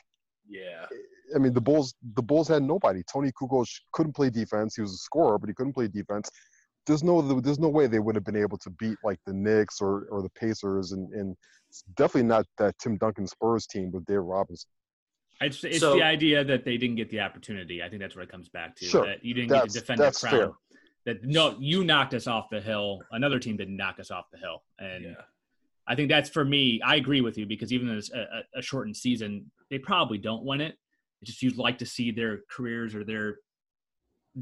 [0.48, 0.86] Yeah.
[1.34, 3.02] I mean, the Bulls the Bulls had nobody.
[3.10, 4.76] Toni Kukoc couldn't play defense.
[4.76, 6.30] He was a scorer, but he couldn't play defense.
[6.86, 9.80] There's no there's no way they would have been able to beat like the Knicks
[9.80, 11.36] or, or the Pacers and, and
[11.96, 14.68] definitely not that Tim Duncan Spurs team with Dave Robinson.
[15.40, 17.82] It's, it's So- the idea that they didn't get the opportunity.
[17.82, 18.84] I think that's what it comes back to.
[18.84, 19.06] Sure.
[19.06, 20.40] That you didn't get to defend that's the crown.
[20.40, 20.50] fair.
[21.06, 23.00] That no, you knocked us off the hill.
[23.10, 25.14] Another team didn't knock us off the hill, and Yeah.
[25.86, 26.80] I think that's for me.
[26.82, 30.42] I agree with you because even as a, a, a shortened season, they probably don't
[30.44, 30.78] win it.
[31.20, 33.36] It's just you'd like to see their careers or their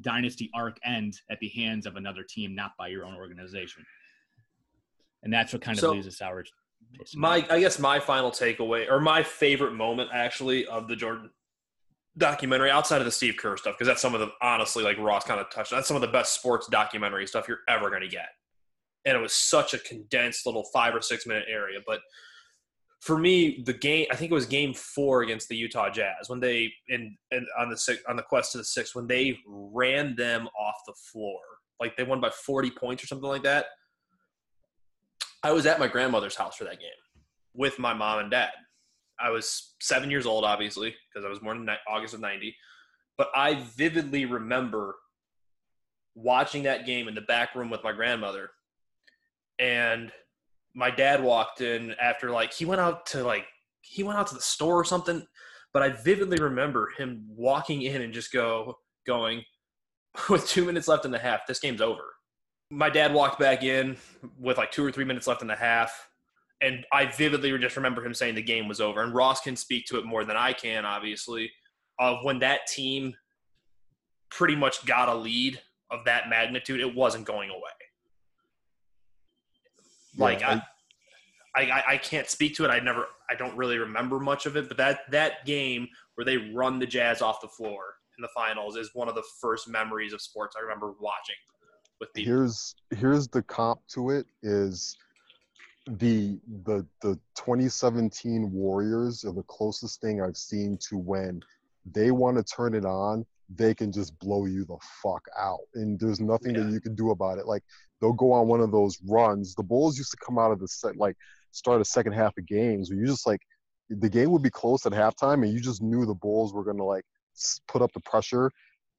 [0.00, 3.84] dynasty arc end at the hands of another team, not by your own organization.
[5.22, 7.16] And that's what kind of So, leaves us sour taste.
[7.16, 7.46] My.
[7.48, 11.30] I guess my final takeaway, or my favorite moment actually of the Jordan
[12.18, 15.24] documentary, outside of the Steve Kerr stuff, because that's some of the honestly, like Ross
[15.24, 15.72] kind of touched.
[15.72, 18.28] on, That's some of the best sports documentary stuff you're ever going to get,
[19.04, 21.78] and it was such a condensed little five or six minute area.
[21.86, 22.00] But
[23.02, 26.38] for me, the game, I think it was Game Four against the Utah Jazz when
[26.38, 30.14] they and, in on the six, on the quest to the six when they ran
[30.14, 31.40] them off the floor,
[31.80, 33.66] like they won by forty points or something like that.
[35.42, 36.90] I was at my grandmother's house for that game
[37.54, 38.50] with my mom and dad.
[39.20, 42.54] I was seven years old, obviously, because I was born in August of 90.
[43.18, 44.94] But I vividly remember
[46.14, 48.50] watching that game in the back room with my grandmother.
[49.58, 50.12] And
[50.74, 53.46] my dad walked in after, like, he went out to, like,
[53.82, 55.26] he went out to the store or something.
[55.72, 59.42] But I vividly remember him walking in and just go, going,
[60.28, 62.04] with two minutes left in the half, this game's over
[62.72, 63.96] my dad walked back in
[64.38, 66.08] with like two or three minutes left in the half
[66.62, 69.84] and i vividly just remember him saying the game was over and ross can speak
[69.84, 71.52] to it more than i can obviously
[71.98, 73.14] of when that team
[74.30, 77.60] pretty much got a lead of that magnitude it wasn't going away
[80.18, 80.60] like Yeah,
[81.56, 84.56] I, I i can't speak to it i never i don't really remember much of
[84.56, 87.82] it but that that game where they run the jazz off the floor
[88.18, 91.36] in the finals is one of the first memories of sports i remember watching
[92.00, 94.96] with people Here's here's the comp to it is
[95.86, 101.40] the the the 2017 Warriors are the closest thing I've seen to when
[101.84, 105.58] they want to turn it on, they can just blow you the fuck out.
[105.74, 106.62] And there's nothing Yeah.
[106.62, 107.46] that you can do about it.
[107.46, 107.64] Like
[108.02, 109.54] they'll go on one of those runs.
[109.54, 111.16] The Bulls used to come out of the set like
[111.52, 113.40] start a second half of games where you just like
[113.88, 116.84] the game would be close at halftime and you just knew the Bulls were gonna
[116.84, 117.04] like
[117.68, 118.50] put up the pressure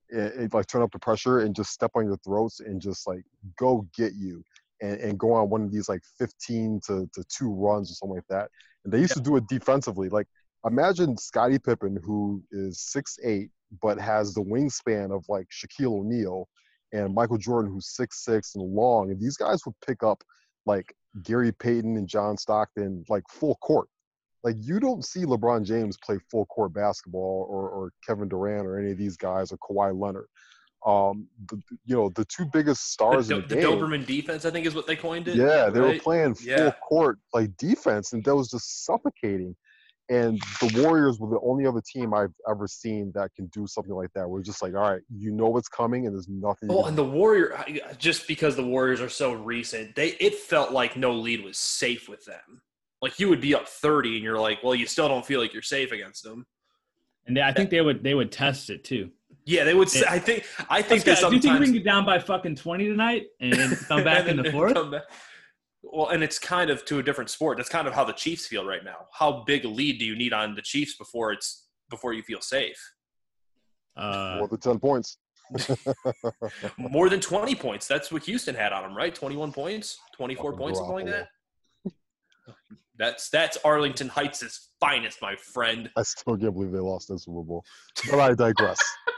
[0.09, 3.05] and, and, like turn up the pressure and just step on your throats and just
[3.05, 3.23] like
[3.59, 4.43] go get you
[4.81, 8.15] and, and go on one of these like 15 to, to two runs or something
[8.15, 8.49] like that.
[8.83, 10.09] And they used to do it defensively.
[10.09, 10.27] Like
[10.65, 13.49] imagine Scottie Pippen, who is six eight
[13.81, 16.47] but has the wingspan of like Shaquille O'Neal,
[16.93, 19.11] and Michael Jordan, who's six six and long.
[19.11, 20.23] And these guys would pick up
[20.65, 23.89] like Gary Payton and John Stockton like full court.
[24.43, 28.77] Like you don't see LeBron James play full court basketball or, or Kevin Durant or
[28.79, 30.27] any of these guys or Kawhi Leonard.
[30.85, 33.65] Um, the, you know the two biggest stars the, in the, the game.
[33.65, 35.35] Doberman defense, I think, is what they coined it.
[35.35, 36.71] Yeah, they were playing full Yeah.
[36.87, 39.55] court like defense, and that was just suffocating.
[40.13, 43.93] And the Warriors were the only other team I've ever seen that can do something
[43.93, 44.29] like that.
[44.29, 46.69] We're just like, all right, you know what's coming, and there's nothing.
[46.69, 47.63] you Oh, and the Warrior,
[47.97, 52.07] just because the Warriors are so recent, they it felt like no lead was safe
[52.09, 52.61] with them.
[53.01, 55.53] Like you would be up thirty, and you're like, well, you still don't feel like
[55.53, 56.45] you're safe against them.
[57.27, 59.09] and they, I think they would they would test it too.
[59.45, 59.89] Yeah, they would.
[59.89, 60.13] Say, Yeah.
[60.13, 60.45] I think.
[60.69, 63.23] I think Scott, that do you think we can get down by fucking twenty tonight
[63.41, 64.77] and come back in and the then fourth?
[65.83, 65.97] Come back.
[65.97, 67.57] Well, and it's kind of to a different sport.
[67.57, 69.07] That's kind of how the Chiefs feel right now.
[69.11, 72.41] How big a lead do you need on the Chiefs before it's before you feel
[72.41, 72.77] safe?
[73.95, 75.17] Uh, More than ten points.
[76.77, 77.87] More than 20 points.
[77.87, 79.13] That's what Houston had on them, right?
[79.13, 81.27] 21 points, 24 Fucking points, something like that.
[82.97, 85.89] That's that's Arlington Heights' finest, my friend.
[85.97, 87.65] I still can't believe they lost that Super Bowl.
[88.09, 88.79] But I digress.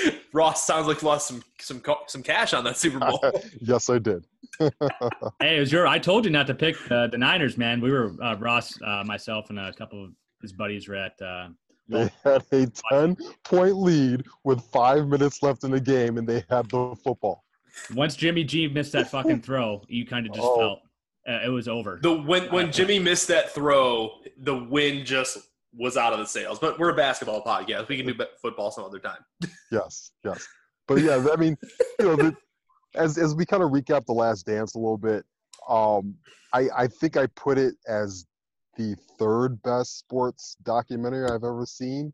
[0.32, 3.20] Ross sounds like lost some some some cash on that Super Bowl.
[3.60, 4.26] yes, I did.
[4.60, 5.86] hey, it was your.
[5.86, 7.80] I told you not to pick uh, the Niners, man.
[7.80, 11.20] We were uh, Ross, uh, myself, and a couple of his buddies were at.
[11.20, 11.48] Uh,
[11.88, 16.44] They had a 10 point lead with five minutes left in the game, and they
[16.48, 17.44] had the football.
[17.94, 20.58] once Jimmy G missed that fucking throw, you kind of just Oh.
[20.58, 20.78] felt
[21.28, 21.98] uh, it was over.
[22.02, 25.38] The when when Jimmy missed that throw, the win just
[25.74, 26.58] was out of the sales.
[26.58, 27.88] But we're a basketball podcast.
[27.88, 29.24] We can do football some other time.
[29.70, 30.46] Yes, yes.
[30.86, 31.56] But yeah, I mean,
[31.98, 32.36] you know, the,
[32.94, 35.24] as as we kind of recap the Last Dance a little bit,
[35.66, 36.14] um,
[36.52, 38.26] I I think I put it as
[38.76, 42.12] the third best sports documentary I've ever seen.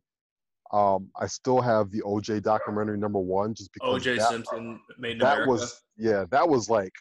[0.72, 5.12] Um, I still have the OJ documentary number one, just because OJ that, Simpson made
[5.12, 5.50] in that America.
[5.50, 6.92] was yeah, that was like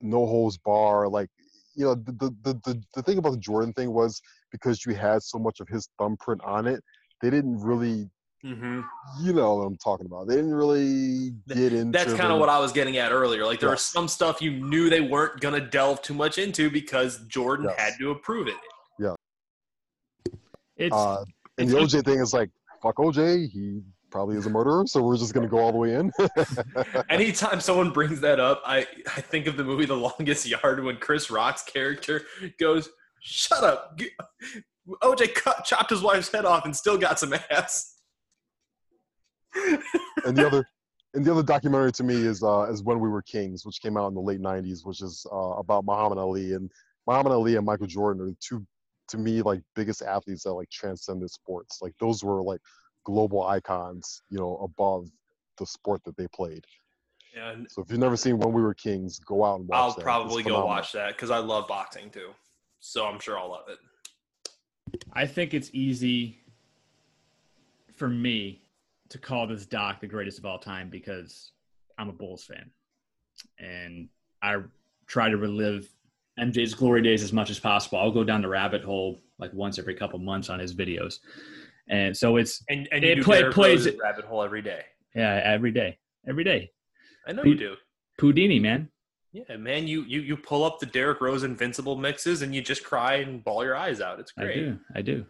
[0.00, 1.08] no holds bar.
[1.08, 1.28] Like
[1.74, 4.94] you know, the, the the the the thing about the Jordan thing was because you
[4.94, 6.80] had so much of his thumbprint on it,
[7.20, 8.08] they didn't really
[8.42, 8.80] hmm
[9.20, 10.28] you know what I'm talking about.
[10.28, 11.92] They didn't really get into.
[11.92, 13.44] That's kind of what I was getting at earlier.
[13.44, 17.18] Like there was some stuff you knew they weren't gonna delve too much into because
[17.26, 17.78] Jordan Yes.
[17.78, 18.56] had to approve it.
[18.98, 19.14] Yeah.
[20.76, 21.24] It's Uh,
[21.58, 22.50] and the OJ thing is like,
[22.82, 23.48] fuck OJ.
[23.50, 26.12] He probably is a murderer, so we're just gonna go all the way in.
[27.08, 28.86] Anytime someone brings that up, I,
[29.16, 32.22] I think of the movie The Longest Yard when Chris Rock's character
[32.58, 32.88] goes,
[33.22, 33.98] "Shut up."
[35.02, 38.00] OJ cut, chopped his wife's head off and still got some ass.
[40.24, 40.66] and the other,
[41.14, 43.96] and the other documentary to me is uh, is When We Were Kings, which came
[43.96, 46.70] out in the late '90s, which is uh, about Muhammad Ali and
[47.06, 48.66] Muhammad Ali and Michael Jordan are the two,
[49.08, 51.78] to me, like biggest athletes that like transcended sports.
[51.82, 52.60] Like those were like
[53.04, 55.08] global icons, you know, above
[55.58, 56.64] the sport that they played.
[57.36, 59.94] And So if you've never seen When We Were Kings, go out and watch I'll
[59.94, 60.02] that.
[60.02, 62.30] Probably go watch that because I love boxing too.
[62.84, 63.78] So I'm sure I'll love it.
[65.12, 66.40] I think it's easy
[67.94, 68.64] for me
[69.08, 71.52] to call this doc the greatest of all time because
[71.96, 72.70] I'm a Bulls fan,
[73.60, 74.08] and
[74.42, 74.56] I
[75.06, 75.88] try to relive
[76.40, 77.98] MJ's glory days as much as possible.
[77.98, 81.20] I'll go down the rabbit hole like once every couple months on his videos,
[81.88, 84.82] and so it's And and It play- plays- Rose's rabbit hole every day.
[85.14, 86.72] yeah every day, every day.
[87.28, 87.76] I know you do.
[88.18, 88.88] Houdini, man.
[89.32, 92.84] Yeah, man, you you you pull up the Derrick Rose Invincible mixes and you just
[92.84, 94.20] cry and ball your eyes out.
[94.20, 94.50] It's great.
[94.50, 94.78] I do.
[94.96, 95.26] I do.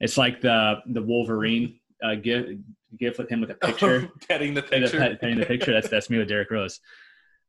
[0.00, 2.50] It's like the the Wolverine uh, gift
[2.98, 4.10] gift with him with a picture.
[4.28, 4.98] Petting the the picture.
[4.98, 5.72] pet- painting the picture.
[5.72, 6.80] That's that's me with Derrick Rose.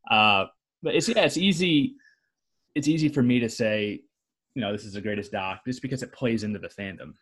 [0.10, 0.46] Uh,
[0.82, 1.96] but it's yeah, it's easy.
[2.76, 4.02] It's easy for me to say,
[4.56, 7.14] you know, this is the greatest doc, just because it plays into the fandom.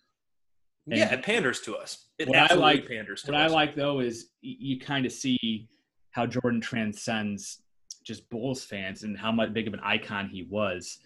[0.88, 2.08] yeah, it panders to us.
[2.18, 5.68] It What I like- panders to What I like though is you kind of see
[6.12, 7.62] how Jordan transcends
[8.04, 11.00] just Bulls fans and how much big of an icon he was,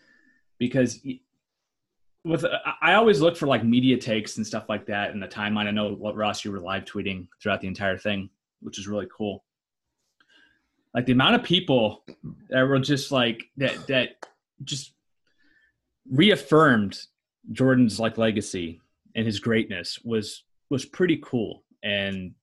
[0.58, 1.00] because
[2.24, 2.44] with
[2.82, 5.68] I always look for like media takes and stuff like that in the timeline.
[5.68, 8.30] I know what Ross you were live tweeting throughout the entire thing,
[8.62, 9.44] which is really cool.
[10.94, 12.04] Like the amount of people
[12.50, 14.26] that were just like that that
[14.64, 14.94] just
[16.10, 17.00] reaffirmed
[17.52, 18.82] Jordan's like legacy
[19.16, 21.64] and his greatness was was pretty cool.
[21.84, 22.34] And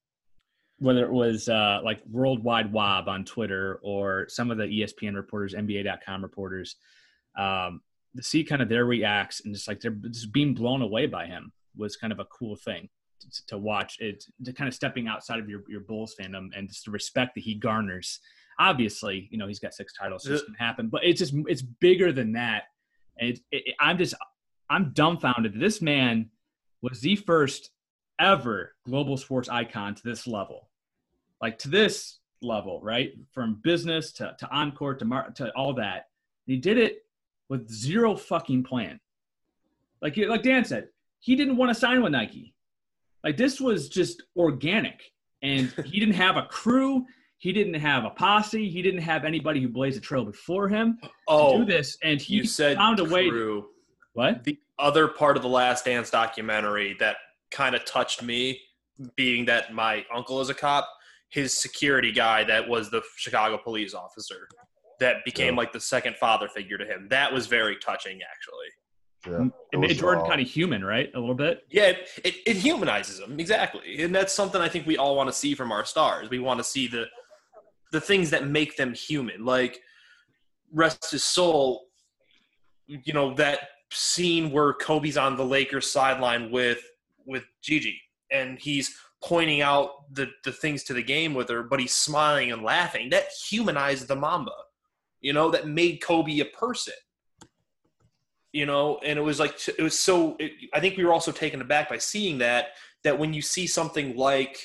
[0.83, 5.55] whether it was uh, like Worldwide Wob on Twitter or some of the ESPN reporters,
[5.55, 6.77] NBA.com reporters,
[7.38, 7.81] um,
[8.16, 11.27] to see kind of their reacts and just like they're just being blown away by
[11.27, 12.88] him was kind of a cool thing
[13.21, 13.99] to, to watch.
[14.01, 17.37] It to kind of stepping outside of your your Bulls fandom and just the respect
[17.37, 18.18] that he garners.
[18.59, 21.62] Obviously, you know he's got six titles, so this can happen, but it's just it's
[21.62, 22.64] bigger than that.
[23.18, 24.14] And it, it, I'm just
[24.68, 25.59] I'm dumbfounded.
[25.59, 26.31] This man
[26.83, 27.71] was the first
[28.18, 30.68] ever global sports icon to this level,
[31.43, 33.13] like to this level, right?
[33.33, 36.07] From business to to encore to mar- to all that.
[36.47, 37.05] He did it
[37.49, 38.99] with zero fucking plan.
[40.01, 40.89] Like like Dan said,
[41.21, 42.55] he didn't want to sign with Nike.
[43.23, 45.03] Like this was just organic,
[45.43, 47.05] and he didn't have a crew.
[47.39, 48.71] He didn't have a posse.
[48.71, 52.21] He didn't have anybody who blazed a trail before him to oh, do this, and
[52.21, 53.29] he you said found a way.
[53.29, 53.67] crew.
[54.15, 54.45] What?
[54.45, 57.17] the other part of the Last Dance documentary that
[57.51, 58.61] kind of touched me,
[59.17, 60.89] being that my uncle is a cop,
[61.33, 64.47] his security guy that was the Chicago police officer
[65.01, 65.61] that became Yeah.
[65.61, 67.09] like the second father figure to him.
[67.09, 68.68] That was very touching, actually.
[69.27, 71.11] Yeah, It made Jordan kind of human, right?
[71.14, 71.64] A little bit.
[71.71, 75.29] Yeah, it, it, it humanizes him exactly, and that's something I think we all want
[75.29, 76.29] to see from our stars.
[76.29, 77.07] We want to see the
[77.92, 79.45] the things that make them human.
[79.45, 79.81] Like
[80.73, 81.85] rest his soul,
[82.87, 83.61] you know that
[83.92, 86.83] scene where Kobe's on the Lakers sideline with
[87.25, 88.01] with Gigi,
[88.33, 92.53] and he's pointing out the the things to the game with her, but he's smiling
[92.53, 93.11] and laughing.
[93.11, 94.53] That humanized the Mamba,
[95.21, 95.51] you know.
[95.51, 96.95] That made Kobe a person,
[98.53, 98.99] you know.
[99.05, 100.37] And it was like it was so.
[100.39, 102.71] It, I think we were also taken aback by seeing that.
[103.05, 104.61] That when you see something like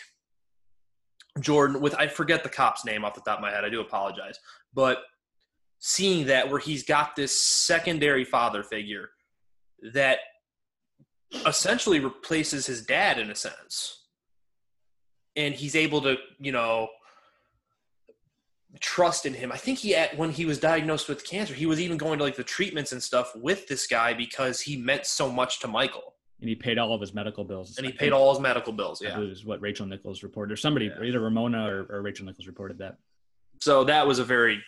[1.40, 3.66] Jordan with I forget the cop's name off the top of my head.
[3.66, 4.40] I do apologize,
[4.74, 5.00] but
[5.80, 9.10] seeing that where he's got this secondary father figure
[9.94, 10.20] that
[11.46, 14.07] essentially replaces his dad in a sense.
[15.38, 16.90] And he's able to, you know,
[18.80, 19.52] trust in him.
[19.52, 22.24] I think he at when he was diagnosed with cancer, he was even going to
[22.26, 26.14] like the treatments and stuff with this guy because he meant so much to Michael.
[26.42, 27.78] And he paid all of his medical bills.
[27.78, 29.02] And he paid all his medical bills.
[29.02, 31.04] Yeah, it was what Rachel Nichols reported, or somebody, Yeah.
[31.04, 32.98] either Ramona or, or Rachel Nichols reported that.
[33.60, 34.62] so that was a very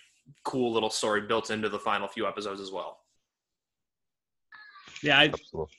[0.43, 2.99] cool little story built into the final few episodes as well.
[5.03, 5.73] Yeah, I, Absolutely.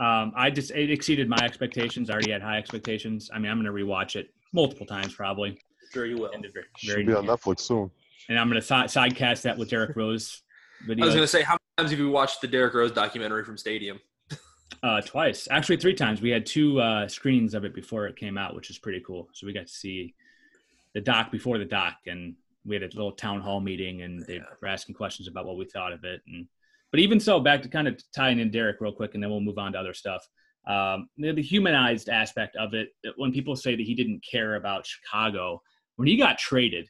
[0.00, 2.08] Um, I just it exceeded my expectations.
[2.08, 3.30] I already had high expectations.
[3.32, 5.58] I mean, I'm going to rewatch it multiple times probably.
[5.92, 6.30] Sure, you will.
[6.32, 7.90] And, very, Should be on Netflix soon.
[8.30, 10.42] and I'm going to si- sidecast that with Derrick Rose
[10.86, 12.92] video I was going to say, how many times have you watched the Derrick Rose
[12.92, 14.00] documentary from Stadium?
[14.82, 16.22] uh, twice, actually three times.
[16.22, 19.28] We had two uh, screenings of it before it came out, which is pretty cool.
[19.34, 20.14] So we got to see
[20.94, 22.34] the doc before the doc, and
[22.64, 24.44] we had a little town hall meeting, and they Yeah.
[24.62, 26.22] were asking questions about what we thought of it.
[26.26, 26.46] And
[26.90, 29.40] but even so, back to kind of tying in Derrick real quick, and then we'll
[29.40, 30.26] move on to other stuff.
[30.66, 35.62] Um, the, humanized aspect of it, when people say that he didn't care about Chicago
[35.96, 36.88] when he got traded,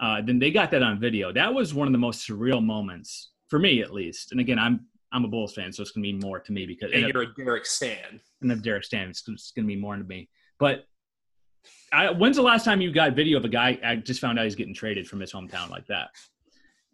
[0.00, 1.32] uh, then they got that on video.
[1.32, 4.32] That was one of the most surreal moments for me, at least.
[4.32, 6.90] And again, I'm I'm a Bulls fan, so it's gonna mean more to me because
[6.92, 8.20] And you're a Derrick Stan.
[8.42, 9.08] and of Derrick Stan.
[9.08, 10.28] It's, it's going to be more to me.
[10.58, 10.86] But
[11.92, 13.78] I, when's the last time you got video of a guy?
[13.84, 16.08] I just found out he's getting traded from his hometown like that,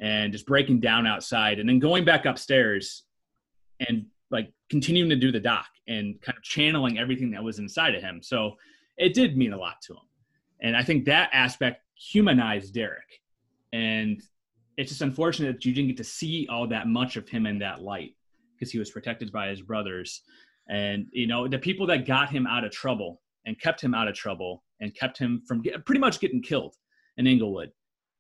[0.01, 3.05] and just breaking down outside, and then going back upstairs,
[3.89, 7.95] and like continuing to do the doc and kind of channeling everything that was inside
[7.95, 8.23] of him.
[8.23, 8.55] So
[8.97, 10.09] it did mean a lot to him,
[10.63, 13.21] and I think that aspect humanized Derrick,
[13.73, 14.23] and
[14.77, 17.59] it's just unfortunate that you didn't get to see all that much of him in
[17.59, 18.15] that light
[18.55, 20.23] because he was protected by his brothers.
[20.69, 24.09] And you know the people that got him out of trouble and kept him out
[24.09, 26.77] of trouble and kept him from get, pretty much getting killed
[27.17, 27.73] in Inglewood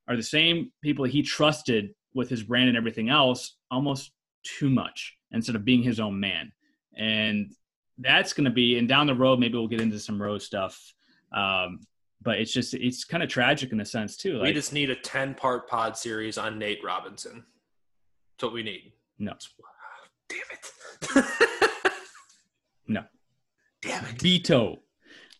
[0.09, 5.17] are the same people he trusted with his brand and everything else almost too much
[5.33, 6.51] instead of being his own man
[6.97, 7.53] and
[7.99, 10.95] that's going to be and down the road maybe we'll get into some rose stuff
[11.33, 11.81] um,
[12.23, 14.97] but it's just it's kind of tragic in a sense too we just need a
[14.97, 17.45] 10 part pod series on Nate Robinson.
[18.35, 18.93] That's what we need.
[19.19, 19.35] no
[20.29, 21.25] Damn it.
[22.91, 23.05] No.
[23.83, 24.21] Damn it.
[24.21, 24.83] veto.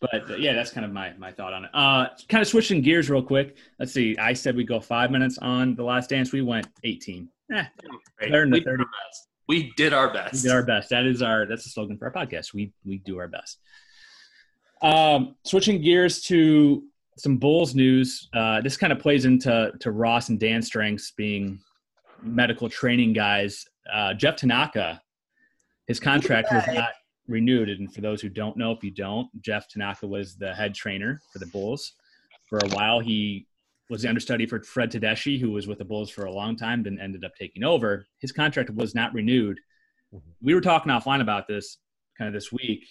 [0.01, 1.71] But uh, yeah, that's kind of my my thought on it.
[1.73, 3.55] Uh, kind of switching gears real quick.
[3.79, 4.17] Let's see.
[4.17, 6.31] I said we go five minutes on the last dance.
[6.31, 7.29] We went eighteen.
[7.53, 8.29] Eh, Right.
[8.31, 8.83] Better than the we, did 30.
[8.83, 9.27] our best.
[9.47, 10.43] we did our we best.
[10.43, 10.89] did our best.
[10.89, 12.53] That is our that's the slogan for our podcast.
[12.53, 13.59] We we do our best.
[14.81, 16.83] Um, switching gears to
[17.17, 18.27] some Bulls news.
[18.33, 21.59] Uh, this kind of plays into to Ross and Dan strengths being
[22.23, 23.65] medical training guys.
[23.93, 24.99] Uh, Jeff Tanaka,
[25.87, 26.89] his contract was not
[27.31, 27.69] renewed.
[27.69, 31.21] And for those who don't know, if you don't, Jeff Tanaka was the head trainer
[31.31, 31.93] for the Bulls.
[32.47, 33.47] For a while, he
[33.89, 36.83] was the understudy for Fred Tedeschi, who was with the Bulls for a long time,
[36.83, 38.05] then ended up taking over.
[38.19, 39.59] His contract was not renewed.
[40.13, 40.29] Mm-hmm.
[40.41, 41.77] We were talking offline about this
[42.17, 42.87] kind of this week.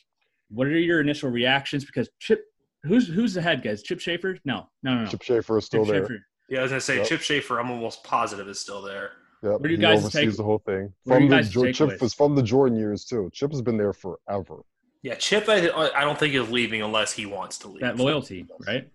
[0.49, 1.85] What are your initial reactions?
[1.85, 2.43] Because Chip,
[2.83, 3.83] who's who's the head guys?
[3.83, 4.39] Chip Schaefer?
[4.45, 5.11] No, no, no, no.
[5.11, 6.03] Chip Schaefer is still Chip there.
[6.03, 6.27] Schaefer.
[6.49, 7.07] Yeah, I was gonna say Yep.
[7.07, 7.61] Chip Schaefer.
[7.61, 9.13] I'm almost positive is still there.
[9.43, 9.61] Yep.
[9.61, 10.93] What you he guys' oversees take- the whole thing.
[11.07, 12.03] From the Chip takeaways?
[12.03, 13.31] is from the Jordan years too.
[13.33, 14.57] Chip has been there forever.
[15.03, 15.49] Yeah, Chip.
[15.49, 17.81] I, I don't think is leaving unless he wants to leave.
[17.81, 18.87] That loyalty, right?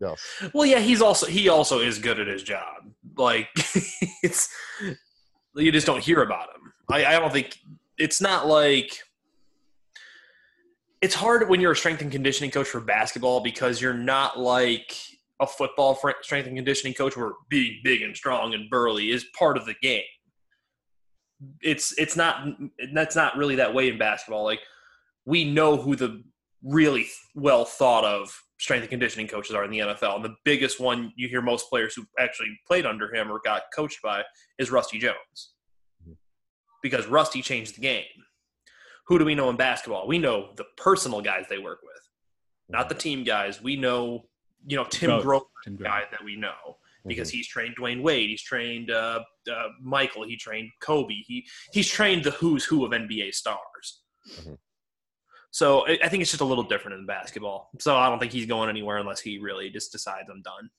[0.00, 0.20] Yes.
[0.52, 2.90] Well, yeah, he's also he also is good at his job.
[3.16, 3.48] Like
[4.22, 4.48] it's
[5.54, 6.72] you just don't hear about him.
[6.90, 7.56] I, I don't think
[7.96, 8.98] it's not like
[11.00, 14.96] it's hard when you're a strength and conditioning coach for basketball because you're not like
[15.44, 19.56] a football strength and conditioning coach where being big and strong and burly is part
[19.56, 20.02] of the game.
[21.62, 22.46] It's it's not
[22.92, 24.44] that's not really that way in basketball.
[24.44, 24.60] Like
[25.24, 26.22] we know who the
[26.62, 30.16] really well thought of strength and conditioning coaches are in the NFL.
[30.16, 33.62] And the biggest one you hear most players who actually played under him or got
[33.74, 34.22] coached by
[34.58, 35.52] is Rusty Jones.
[36.82, 38.04] Because Rusty changed the game.
[39.06, 40.06] Who do we know in basketball?
[40.06, 42.00] We know the personal guys they work with,
[42.68, 43.60] not the team guys.
[43.60, 44.24] We know,
[44.66, 45.22] you know, Tim Grover.
[45.22, 45.90] Grover, Tim Grover.
[45.90, 50.36] guy that we know because he's trained Dwyane Wade, he's trained uh, uh, Michael, he
[50.36, 54.02] trained Kobe, he he's trained the who's who of NBA stars.
[54.26, 54.58] Mhm.
[55.50, 57.70] So I I think it's just a little different in basketball.
[57.78, 60.70] So I don't think he's going anywhere unless he really just decides I'm done.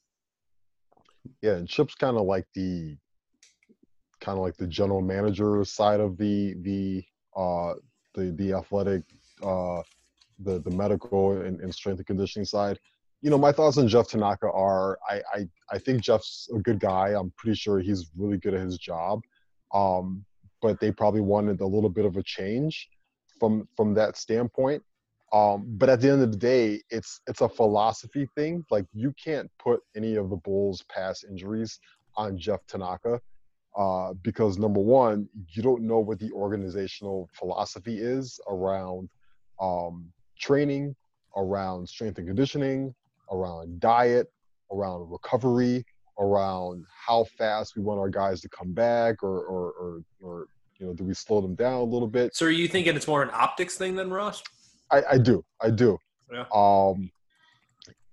[1.41, 2.97] Yeah, and Chip's kind of like the
[4.21, 7.03] kind of like the general manager side of the the
[7.36, 7.73] uh,
[8.15, 9.03] the the athletic,
[9.43, 9.81] uh,
[10.39, 12.79] the the medical and, and strength and conditioning side.
[13.22, 16.80] You know, my thoughts on Jeff Tanaka are I, I I think Jeff's a good
[16.80, 17.09] guy.
[17.09, 19.22] I'm pretty sure he's really good at his job.
[19.74, 20.26] Um,
[20.61, 22.89] but they probably wanted a little bit of a change
[23.39, 24.84] from from that standpoint.
[25.34, 28.63] Um, but at the end of the day, it's it's a philosophy thing.
[28.70, 31.80] Like you can't put any of the Bulls' past injuries
[32.16, 33.20] on Jeff Tanaka
[33.76, 39.09] uh, because number one, you don't know what the organizational philosophy is around
[39.59, 40.07] um,
[40.39, 40.95] training,
[41.36, 42.95] around strength and conditioning,
[43.32, 44.28] around diet,
[44.71, 45.86] around recovery,
[46.19, 50.47] around how fast we want our guys to come back, or or or, or
[50.80, 52.36] you know, do we slow them down a little bit?
[52.36, 54.43] So are you thinking it's more an optics thing than Ross?
[54.91, 55.97] I, I do, I do.
[56.32, 56.45] Yeah.
[56.53, 57.09] Um,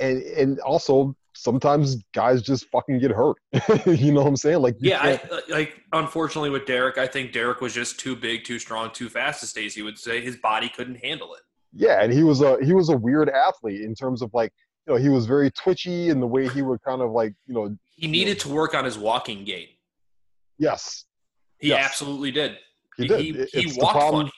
[0.00, 3.36] and and also sometimes guys just fucking get hurt.
[3.86, 4.60] you know what I'm saying?
[4.60, 8.58] Like Yeah, I, like unfortunately with Derrick, I think Derrick was just too big, too
[8.58, 9.42] strong, too fast.
[9.42, 11.42] As Stacey would say, his body couldn't handle it.
[11.74, 14.52] yeah, and he was a he was a weird athlete in terms of like
[14.86, 17.54] you know he was very twitchy in the way he would kind of like you
[17.54, 19.78] know He needed to work on his walking gait.
[20.58, 21.04] yes
[21.58, 21.84] He Yes.
[21.84, 22.58] absolutely did.
[22.96, 23.20] he did.
[23.20, 24.32] He, It- he it's the walked problem- funny.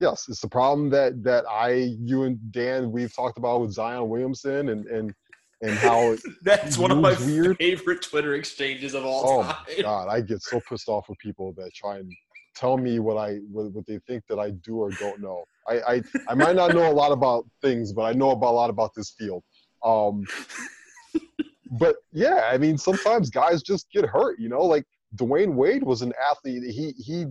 [0.00, 4.08] Yes, it's the problem that that I, you, and Dan we've talked about with Zion
[4.08, 5.12] Williamson and and
[5.60, 7.58] and how That's one of my weird.
[7.58, 9.56] favorite Twitter exchanges of all oh time.
[9.76, 12.10] my god, I get so pissed off with people that try and
[12.56, 15.44] tell me what I what, what they think that I do or don't know.
[15.68, 18.56] I, I I might not know a lot about things, but I know about a
[18.62, 19.42] lot about this field.
[19.84, 20.24] Um,
[21.78, 24.38] but yeah, I mean, sometimes guys just get hurt.
[24.38, 24.84] You know, like
[25.16, 26.62] Dwyane Wade was an athlete.
[26.64, 27.26] He he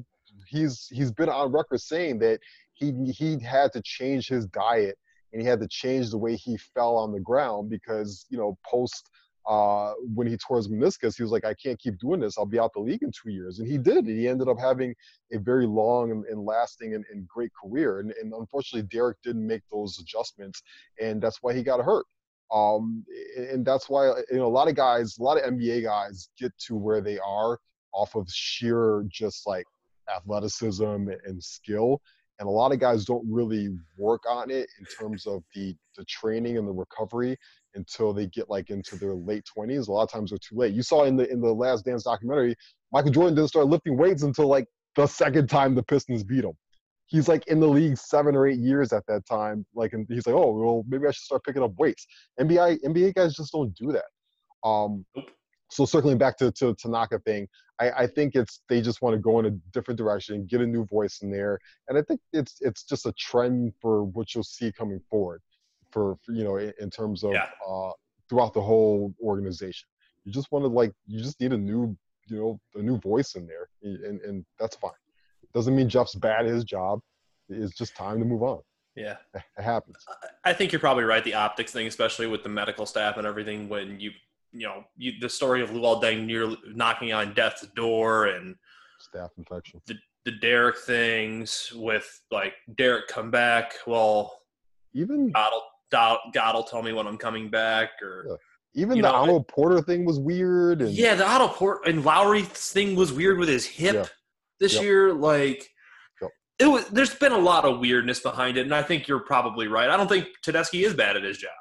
[0.47, 2.39] he's he's been on record saying that
[2.73, 4.97] he he had to change his diet
[5.31, 8.57] and he had to change the way he fell on the ground because you know
[8.65, 9.09] post
[9.47, 12.37] uh, when he tore his meniscus, he was like, I can't keep doing this.
[12.37, 13.57] I'll be out the league in two years.
[13.57, 14.05] And he did.
[14.05, 14.93] He ended up having
[15.33, 17.99] a very long and, and lasting and, and great career.
[17.99, 20.61] And, and unfortunately, Derrick didn't make those adjustments,
[21.01, 22.05] and that's why he got hurt.
[22.51, 23.05] Um,
[23.37, 26.51] and that's why you know a lot of guys, a lot of NBA guys get
[26.67, 27.59] to where they are
[27.93, 29.65] off of sheer just like
[30.13, 32.01] athleticism and skill.
[32.39, 36.05] And a lot of guys don't really work on it in terms of the the
[36.05, 37.37] training and the recovery
[37.75, 39.87] until they get like into their late 20s.
[39.87, 40.73] A lot of times they're too late.
[40.73, 42.55] You saw in the in the Last Dance documentary,
[42.93, 46.53] Michael Jordan didn't start lifting weights until like the second time the Pistons beat him.
[47.09, 49.65] He's like in the league seven or eight years at that time.
[49.75, 52.05] Like, and he's like, oh well, maybe I should start picking up weights.
[52.39, 54.05] NBA NBA guys just don't do that.
[54.67, 55.05] Um,
[55.71, 57.47] so circling back to to Tanaka thing,
[57.79, 60.67] I, I think it's they just want to go in a different direction, get a
[60.67, 64.43] new voice in there, and I think it's it's just a trend for what you'll
[64.43, 65.41] see coming forward,
[65.91, 67.47] for, for you know in, in terms of Yeah.
[67.67, 67.91] uh,
[68.29, 69.87] throughout the whole organization.
[70.25, 71.97] You just want to like you just need a new
[72.27, 74.91] you know a new voice in there, and and that's fine.
[75.53, 76.99] Doesn't mean Jeff's bad at his job.
[77.49, 78.59] It's just time to move on.
[78.95, 79.17] Yeah.
[79.33, 79.97] It happens.
[80.43, 81.23] I think you're probably right.
[81.23, 84.11] The optics thing, especially with the medical staff and everything, when you,
[84.51, 88.55] you know, you, the story of Luol Deng near knocking on death's door and
[89.15, 89.81] Staph infection.
[89.87, 89.95] the,
[90.25, 93.73] the Derrick things with like Derrick come back.
[93.87, 94.41] Well,
[94.93, 98.25] Even God will, God, God will tell me when I'm coming back or.
[98.27, 98.35] Yeah.
[98.81, 100.81] even the know, Otto Porter thing was weird.
[100.81, 104.05] And Yeah, the Otto Porter and Lauri thing was weird with his hip Yeah.
[104.59, 104.83] This Yep.
[104.83, 105.13] year.
[105.13, 105.69] Like,
[106.21, 106.31] Yep.
[106.59, 106.87] it was.
[106.89, 109.89] There's been a lot of weirdness behind it, and I think you're probably right.
[109.89, 111.51] I don't think Tedeschi is bad at his job.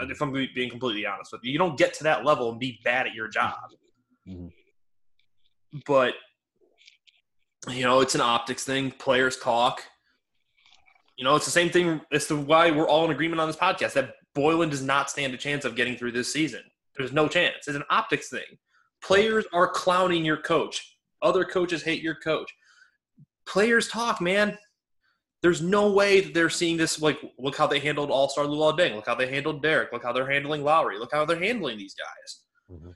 [0.00, 2.58] Uh, if I'm being completely honest with you, you don't get to that level and
[2.60, 3.58] be bad at your job.
[4.28, 4.52] Mhm.
[5.86, 6.14] But
[7.68, 8.90] you know, it's an optics thing.
[8.90, 9.82] Players talk.
[11.16, 12.00] You know, it's the same thing.
[12.10, 15.34] It's the why we're all in agreement on this podcast that Boylen does not stand
[15.34, 16.62] a chance of getting through this season.
[16.96, 17.68] There's no chance.
[17.68, 18.58] It's an optics thing.
[19.02, 20.96] Players are clowning your coach.
[21.22, 22.52] Other coaches hate your coach.
[23.46, 24.56] Players talk, man.
[25.42, 27.00] There's no way that they're seeing this.
[27.00, 28.94] Like, look how they handled All Star Luol Deng.
[28.94, 29.90] Look how they handled Derrick.
[29.92, 30.98] Look how they're handling Lauri.
[30.98, 32.40] Look how they're handling these guys.
[32.70, 32.90] Mm-hmm.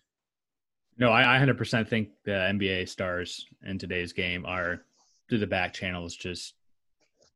[0.99, 4.83] No, I, I 100% think the NBA stars in today's game are
[5.29, 6.55] through the back channels just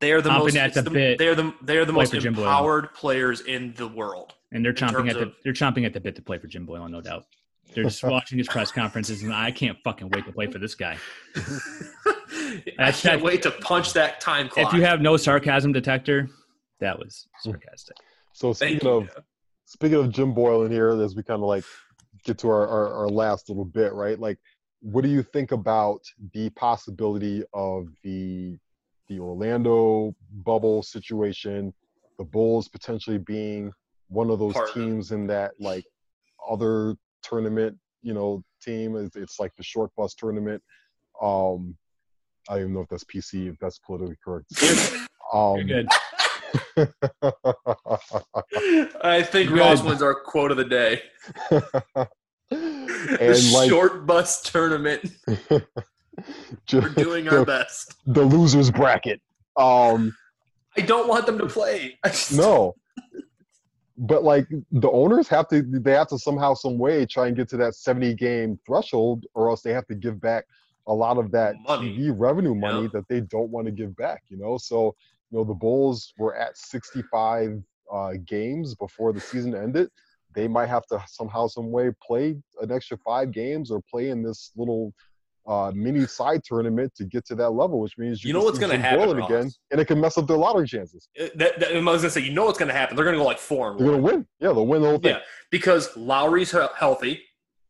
[0.01, 0.55] They're the most.
[0.57, 3.89] at the the- bit they're the they're the most for Jim empowered players in the
[3.89, 4.34] world.
[4.53, 6.66] and they're chomping at the of- they're chomping at the bit to play for Jim
[6.66, 7.24] Boylen, no doubt.
[7.74, 10.74] They're just watching his press conferences and I can't fucking wait to play for this
[10.74, 10.96] guy.
[12.78, 14.68] I can't wait to punch that time clock.
[14.68, 16.28] If you have no sarcasm detector,
[16.80, 17.96] that was sarcastic.
[18.32, 18.94] So Thank speaking you.
[18.94, 19.10] of
[19.64, 21.64] speaking of Jim Boylen here, as we kind of like
[22.24, 24.18] get to our, our, our last little bit, right?
[24.18, 24.38] Like,
[24.80, 26.00] what do you think about
[26.32, 28.56] the possibility of the
[29.08, 30.14] the Orlando
[30.44, 31.72] bubble situation,
[32.18, 33.72] the Bulls potentially being
[34.08, 35.84] one of those Part teams in that like
[36.48, 38.96] other tournament, you know, team?
[38.96, 40.62] It's, it's like the short bus tournament.
[41.22, 41.76] Um,
[42.48, 44.46] I don't even know if that's PC, if that's politically correct.
[45.30, 45.88] Um, You're good.
[49.02, 49.58] I think Good.
[49.58, 51.02] Ross wins our quote of the day.
[52.50, 55.02] the like short bus tournament.
[56.66, 57.94] ju- We're doing the, our best.
[58.06, 59.20] the losers bracket.
[59.58, 60.16] Um,
[60.78, 61.98] I don't want them to play.
[62.32, 62.74] No,
[63.99, 67.49] but like the owners have to, they have to somehow, some way, try and get
[67.51, 70.44] to that seventy game threshold, or else they have to give back
[70.86, 71.99] a lot of that Money.
[71.99, 72.88] TV revenue money Yeah.
[72.94, 74.22] that they don't want to give back.
[74.28, 74.94] You know, so
[75.30, 77.61] you know the Bulls were at sixty five
[77.92, 79.90] uh, games before the season ended.
[80.34, 84.22] They might have to somehow, some way, play an extra five games or play in
[84.22, 84.92] this little
[85.49, 88.59] uh, mini side tournament to get to that level, which means you, You know what's
[88.59, 89.59] gonna Jim happen, Boylen again, Ross?
[89.70, 91.09] and it can mess up their lottery chances.
[91.18, 92.94] Uh, That, that, I was gonna say, you know what's gonna happen?
[92.96, 94.26] They're gonna go like four and They're gonna win.
[94.40, 95.14] Yeah, they'll win the whole thing.
[95.14, 95.20] Yeah,
[95.51, 97.22] because Lauri's healthy,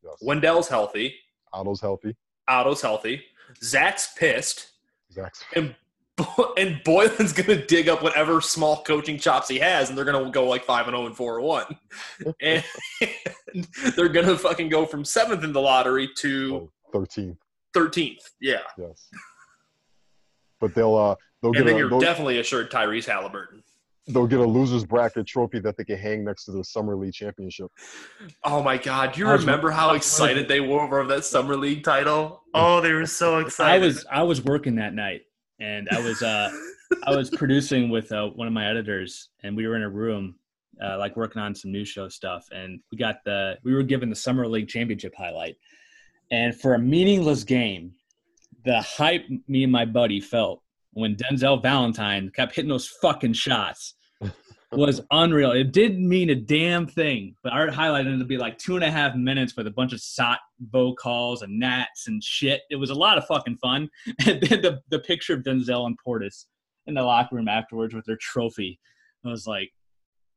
[0.02, 0.14] Yes.
[0.20, 1.14] Wendell's healthy,
[1.52, 2.16] Otto's healthy.
[2.48, 3.22] Otto's healthy,
[3.62, 4.72] Zach's pissed,
[5.12, 5.74] Zach's and
[6.56, 10.48] and Boylen's gonna dig up whatever small coaching chops he has, and they're gonna go
[10.48, 11.78] like five and zero and four and one,
[12.42, 12.64] and
[13.96, 16.72] they're gonna fucking go from seventh in the lottery to oh,
[17.74, 18.22] 13th.
[18.40, 19.08] Yeah, Yes.
[20.60, 23.62] But they'll uh they'll get and then a you're definitely assured Tyrese Halliburton.
[24.08, 27.12] they'll get a losers bracket trophy that they can hang next to the summer league
[27.12, 27.70] championship.
[28.42, 29.12] Oh my God!
[29.12, 31.84] Do you I was- remember how I was- excited they were over that summer league
[31.84, 32.42] title?
[32.54, 33.82] Oh, they were so excited.
[33.82, 35.22] I was I was working that night,
[35.60, 36.50] and I was uh
[37.06, 40.34] I was producing with uh, one of my editors, and we were in a room,
[40.82, 44.08] uh, like working on some new show stuff, and we got the we were given
[44.10, 45.56] the summer league championship highlight,
[46.30, 47.92] and for a meaningless game,
[48.64, 50.62] the hype me and my buddy felt
[50.92, 53.94] when Denzel Valentine kept hitting those fucking shots
[54.72, 55.52] was unreal.
[55.52, 58.84] It didn't mean a damn thing, but our highlight ended up being like two and
[58.84, 62.62] a half minutes with a bunch of sot bow calls and gnats and shit.
[62.70, 63.88] It was a lot of fucking fun.
[64.26, 66.46] And then the, the picture of Denzel and Portis
[66.86, 68.78] in the locker room afterwards with their trophy.
[69.24, 69.70] I was like,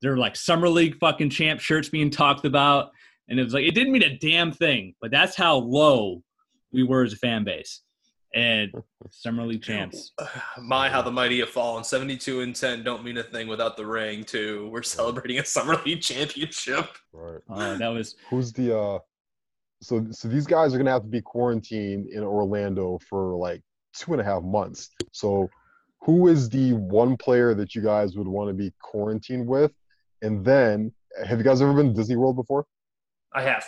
[0.01, 2.91] they're like summer league fucking champ shirts being talked about.
[3.29, 6.21] And it was like, it didn't mean a damn thing, but that's how low
[6.71, 7.81] we were as a fan base.
[8.33, 8.71] And
[9.09, 10.11] summer league champs.
[10.61, 11.83] My, how the mighty have fallen.
[11.83, 14.69] 72 and 10 don't mean a thing without the ring, too.
[14.71, 16.89] We're celebrating a Summer League championship.
[17.13, 17.41] Right.
[17.49, 18.99] Oh, that was Who's the uh
[19.81, 23.61] so so these guys are gonna have to be quarantined in Orlando for like
[23.95, 24.91] two and a half months.
[25.11, 25.49] So
[26.01, 29.71] who is the one player that you guys would want to be quarantined with?
[30.21, 30.91] And then
[31.25, 32.65] have you guys ever been to Disney World before?
[33.33, 33.65] I have.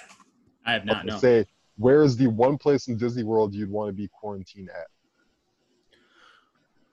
[0.65, 1.19] I have not Okay, known.
[1.19, 1.45] Say
[1.77, 4.87] where is the one place in Disney World you'd want to be quarantined at?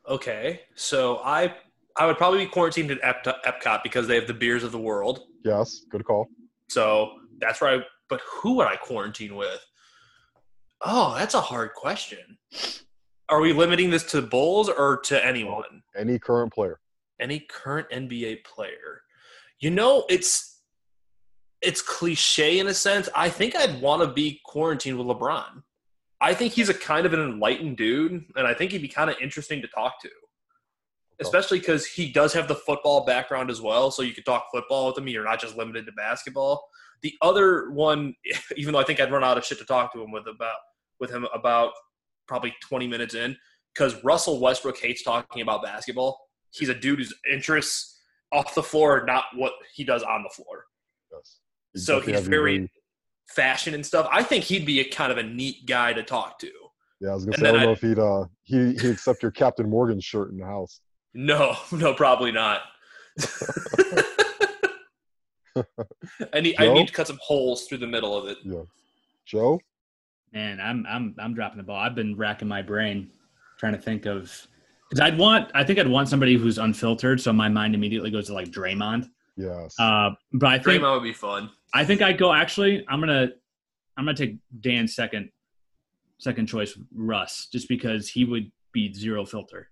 [0.09, 0.63] Okay.
[0.75, 1.55] So I
[1.97, 4.79] I would probably be quarantined at Ep- Epcot because they have the beers of the
[4.79, 5.21] world.
[5.45, 6.29] Yes, good call.
[6.69, 9.65] So that's where I, but who would I quarantine with?
[10.83, 12.39] Oh, that's a hard question.
[13.29, 15.83] Are we limiting this to Bulls or to anyone?
[15.97, 16.81] Any current player.
[17.21, 19.03] any current NBA player.
[19.59, 20.50] You know, it's
[21.63, 23.09] it's cliche in a sense.
[23.15, 25.63] I think I'd want to be quarantined with LeBron.
[26.21, 29.11] I think he's a kind of an enlightened dude, and I think he'd be kind
[29.11, 30.11] of interesting to talk to.
[31.21, 34.87] Especially because he does have the football background as well, so you could talk football
[34.87, 35.07] with him.
[35.07, 36.67] You're not just limited to basketball.
[37.03, 38.15] The other one,
[38.57, 40.57] even though I think I'd run out of shit to talk to him with about
[40.99, 41.73] with him about
[42.27, 43.37] probably 20 minutes in,
[43.75, 46.19] because Russell Westbrook hates talking about basketball
[46.53, 48.01] he's a dude whose interests
[48.33, 50.65] off the floor, not what he does on the floor.
[51.75, 51.81] Yes.
[51.89, 52.71] You So he's very way-
[53.29, 54.09] fashion and stuff.
[54.11, 56.51] I think he'd be a kind of a neat guy to talk to.
[57.01, 59.23] Yeah, I was gonna and say I don't know if he'd uh he he'd accept
[59.23, 60.81] your Captain Morgan shirt in the house.
[61.15, 62.63] No, no, probably not.
[66.33, 68.39] I need I need to cut some holes through the middle of it.
[68.45, 68.63] Yeah.
[69.27, 69.61] Joe?
[70.33, 71.77] Man, I'm I'm I'm dropping the ball.
[71.77, 73.11] I've been racking my brain
[73.59, 74.31] trying to think of
[74.89, 78.27] because I'd want I think I'd want somebody who's unfiltered, so my mind immediately goes
[78.29, 79.09] to like Draymond.
[79.37, 79.75] Yes.
[79.79, 81.51] Uh, but I think Draymond would be fun.
[81.73, 82.85] I think I'd go actually.
[82.89, 83.29] I'm gonna
[83.97, 85.31] I'm gonna take Dan's second
[86.19, 89.69] second choice, Russ, just because he would be zero filter,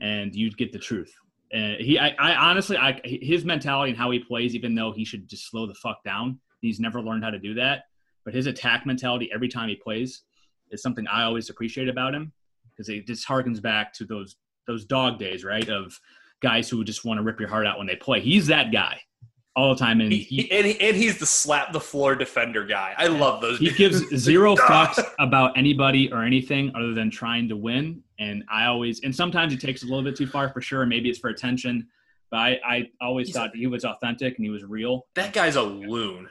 [0.00, 1.12] and you'd get the truth.
[1.52, 5.04] And he, I, I honestly, I his mentality and how he plays, even though he
[5.04, 7.84] should just slow the fuck down, he's never learned how to do that.
[8.24, 10.22] But his attack mentality every time he plays
[10.70, 12.32] is something I always appreciate about him
[12.70, 14.36] because it just harkens back to those
[14.66, 15.68] those dog days, right?
[15.68, 15.98] Of
[16.40, 18.20] guys who just want to rip your heart out when they play.
[18.20, 19.00] He's that guy
[19.56, 22.64] all the time, and He, he, and, he, and he's the slap the floor defender
[22.64, 22.94] guy.
[22.96, 23.58] I love those.
[23.58, 24.00] he dudes.
[24.08, 28.02] gives zero fucks about anybody or anything other than trying to win.
[28.18, 30.86] And I always, and sometimes he takes a little bit too far for sure.
[30.86, 31.88] Maybe it's for attention,
[32.30, 35.06] but I, I always He's thought he was authentic and he was real.
[35.14, 36.28] that guy's a loon.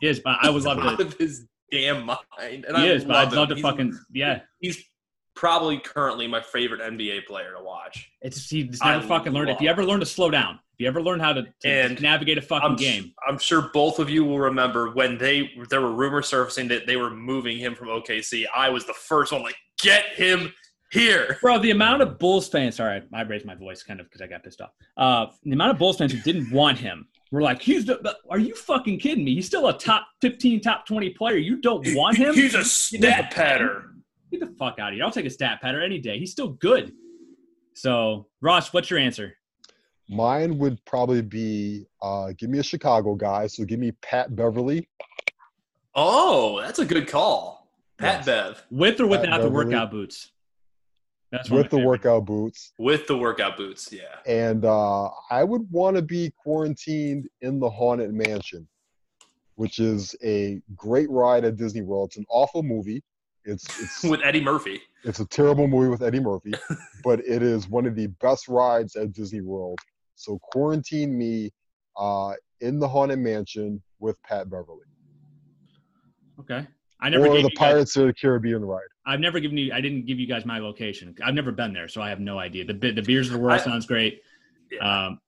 [0.00, 1.06] He is, but I would love Out to.
[1.06, 2.64] of his damn mind.
[2.66, 3.34] And He I is, but I'd him.
[3.34, 4.40] love to He's- fucking yeah.
[4.60, 4.82] He's
[5.34, 8.10] probably currently my favorite NBA player to watch.
[8.22, 9.50] It's he just I never fucking learned.
[9.50, 11.98] If you ever learn to slow down, if you ever learn how to, to And
[12.02, 15.80] navigate a fucking I'm, game, I'm sure both of you will remember when they there
[15.80, 18.44] were rumors surfacing that they were moving him from OKC.
[18.54, 20.52] I was the first one like, get him
[20.92, 21.38] here.
[21.40, 21.58] bro.
[21.58, 22.76] The amount of Bulls fans.
[22.76, 24.70] Sorry, I raised my voice kind of because I got pissed off.
[24.98, 28.14] Uh, the amount of Bulls fans who didn't want him were like, "He's the.
[28.28, 29.34] Are you fucking kidding me?
[29.34, 31.38] He's still a top fifteen, top twenty player.
[31.38, 32.34] You don't want him?
[32.34, 33.92] He's a stat patter.
[34.30, 35.04] Get the fuck out of here!
[35.04, 36.18] I'll take a stat patter any day.
[36.18, 36.92] He's still good.
[37.74, 39.36] So, Ross, what's your answer?
[40.08, 43.46] Mine would probably be uh, give me a Chicago guy.
[43.48, 44.88] So give me Pat Beverley.
[45.94, 47.68] Oh, that's a good call.
[47.98, 48.26] Pat Yes.
[48.26, 49.64] Bev With or Pat without the Beverley.
[49.66, 50.30] workout boots?
[51.32, 51.86] That's with the favorites.
[51.86, 52.72] workout boots.
[52.78, 53.90] with the workout boots.
[53.92, 54.02] Yeah.
[54.26, 58.68] And uh, I would want to be quarantined in the Haunted Mansion,
[59.56, 62.10] which is a great ride at Disney World.
[62.10, 63.02] It's an awful movie.
[63.44, 64.80] It's it's With Eddie Murphy.
[65.04, 66.52] it's a terrible movie with Eddie Murphy,
[67.04, 69.78] but it is one of the best rides at Disney World.
[70.16, 71.52] So quarantine me
[71.96, 74.80] uh, in the Haunted Mansion with Pat Beverley,
[76.40, 76.66] Okay.
[77.00, 78.80] I never or gave the you guys- Pirates of the Caribbean ride.
[79.06, 79.72] I've never given you.
[79.72, 81.14] I didn't give you guys my location.
[81.24, 82.64] I've never been there, so I have no idea.
[82.64, 84.22] The bi- the beers of the world I- sounds great.
[84.72, 85.06] Yeah.
[85.06, 85.20] Um,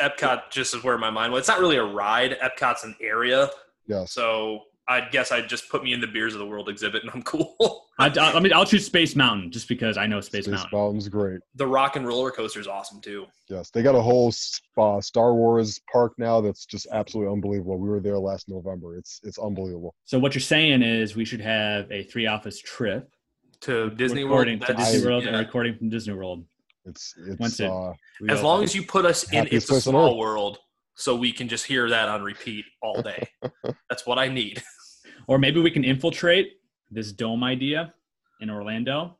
[0.00, 1.40] Epcot just is where my mind went.
[1.40, 2.38] It's not really a ride.
[2.40, 3.50] Epcot's an area.
[3.86, 4.04] Yeah.
[4.06, 7.12] So I guess I'd just put me in the Beers of the World exhibit and
[7.14, 7.86] I'm cool.
[8.00, 10.76] I, I, I mean, I'll choose Space Mountain just because I know Space, Space Mountain.
[10.76, 11.38] Mountain's great.
[11.54, 13.26] the Rock and Roller Coaster is awesome too.
[13.48, 14.32] Yes, they got a whole
[14.76, 17.78] uh, Star Wars park now that's just absolutely unbelievable.
[17.78, 18.96] We were there last November.
[18.96, 19.94] It's it's unbelievable.
[20.06, 23.08] So what you're saying is we should have a three office trip
[23.62, 24.66] To Disney recording World.
[24.66, 26.44] to that's- Disney I- World and recording from Disney World.
[26.84, 30.18] It's it's uh, We As long as you put us in It's a Small.
[30.18, 30.58] World
[30.96, 33.28] so we can just hear that on repeat all day.
[33.88, 34.62] That's what I need.
[35.30, 36.58] Or maybe we can infiltrate
[36.90, 37.94] this dome idea
[38.40, 39.16] in Orlando,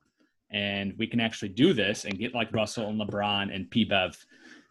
[0.51, 4.19] and we can actually do this and get like Russell and LeBron and P Bev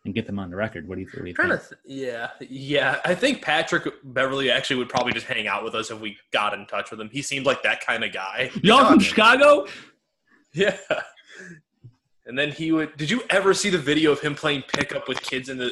[0.03, 0.85] and get them on the record.
[0.85, 1.47] What do you, what do you think?
[1.47, 2.99] th- yeah, yeah.
[3.05, 6.53] I think Patrick Beverley actually would probably just hang out with us if we got
[6.53, 7.09] in touch with him.
[7.09, 8.51] He seemed like that kind of guy.
[8.61, 9.65] Y'all from Chicago?
[10.51, 10.75] Yeah.
[12.25, 12.97] And then he would.
[12.97, 15.71] Did you ever see the video of him playing pickup with kids in the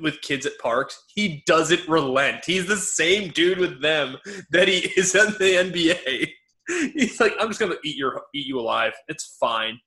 [0.00, 1.02] with kids at parks?
[1.08, 2.44] He doesn't relent.
[2.44, 4.16] He's the same dude with them
[4.50, 6.30] that he is in the NBA.
[6.94, 8.92] He's like, I'm just gonna eat your eat you alive.
[9.08, 9.78] It's fine.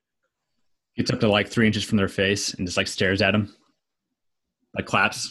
[0.95, 3.53] Gets up to like three inches from their face and just like stares at them,
[4.75, 5.29] like claps.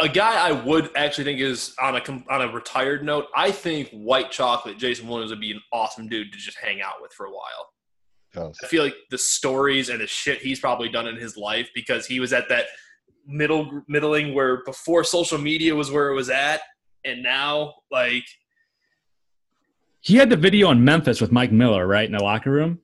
[0.00, 3.26] A guy I would actually think is on a com- on a retired note.
[3.36, 6.94] I think White Chocolate Jason Williams would be an awesome dude to just hang out
[7.00, 7.68] with for a while.
[8.34, 8.58] yes.
[8.64, 12.06] I feel like the stories and the shit he's probably done in his life because
[12.06, 12.64] he was at that
[13.26, 16.60] middle middling where before social media was where it was at,
[17.04, 18.24] and now like
[20.00, 22.80] He had the video in Memphis with Mike Miller, right, in the locker room.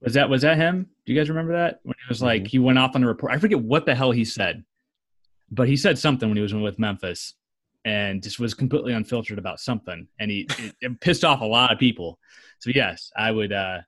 [0.00, 0.88] Was that was that him?
[1.06, 1.80] Do you guys remember that?
[1.82, 2.46] When he was like Mhm.
[2.48, 3.32] he went off on the report.
[3.32, 4.64] I forget what the hell he said,
[5.50, 7.34] but he said something when he was with Memphis,
[7.84, 11.72] and just was completely unfiltered about something, and he it, it pissed off a lot
[11.72, 12.18] of people.
[12.60, 13.52] So yes, I would.
[13.52, 13.80] uh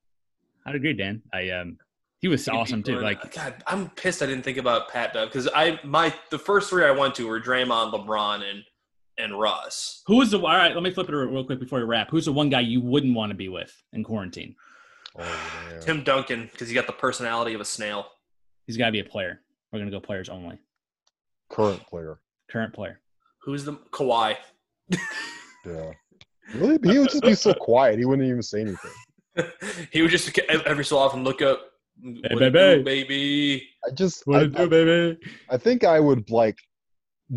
[0.67, 1.23] I'd agree, Dan.
[1.33, 1.79] I um
[2.21, 3.01] he was awesome too.
[3.01, 6.71] Like God, I'm pissed I didn't think about Pat Bev because I my the first
[6.71, 8.63] three I went to were Draymond, LeBron, and
[9.19, 10.03] and Russ.
[10.07, 10.75] who was the all right?
[10.75, 12.11] Let me flip it real quick before we wrap.
[12.11, 14.55] Who's the one guy you wouldn't want to be with in quarantine?
[15.19, 15.79] Oh.
[15.81, 18.07] Tim Duncan because he got the personality of a snail.
[18.67, 19.41] He's got to be a player.
[19.73, 20.59] We're gonna go players only.
[21.51, 22.19] Current player.
[22.51, 23.01] Current player.
[23.43, 24.37] Who's the Kawhi?
[25.65, 25.93] Yeah.
[26.55, 26.79] Really?
[26.93, 27.99] He would just be so quiet.
[27.99, 28.91] He wouldn't even say anything.
[29.91, 31.61] he would just every so often look up.
[32.03, 32.79] What Hey, it baby.
[32.79, 33.69] do, baby.
[33.87, 35.19] I just What I, to do, baby?
[35.51, 36.57] I, I think I would like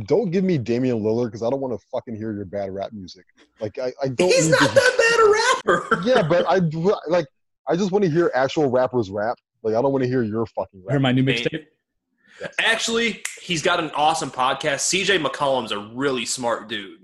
[0.05, 2.91] don't give me Damian Lillard because I don't want to fucking hear your bad rap
[2.93, 3.25] music.
[3.59, 6.01] Like I, I don't He's not to, that bad a rapper.
[6.07, 6.59] Yeah, but I
[7.07, 7.25] like
[7.67, 9.37] I just want to hear actual rappers rap.
[9.63, 11.35] Like I don't want to hear your fucking Hear my new Man.
[11.35, 11.65] mixtape?
[12.59, 14.93] Actually, he's got an awesome podcast.
[14.93, 16.99] CJ McCollum's a really smart dude.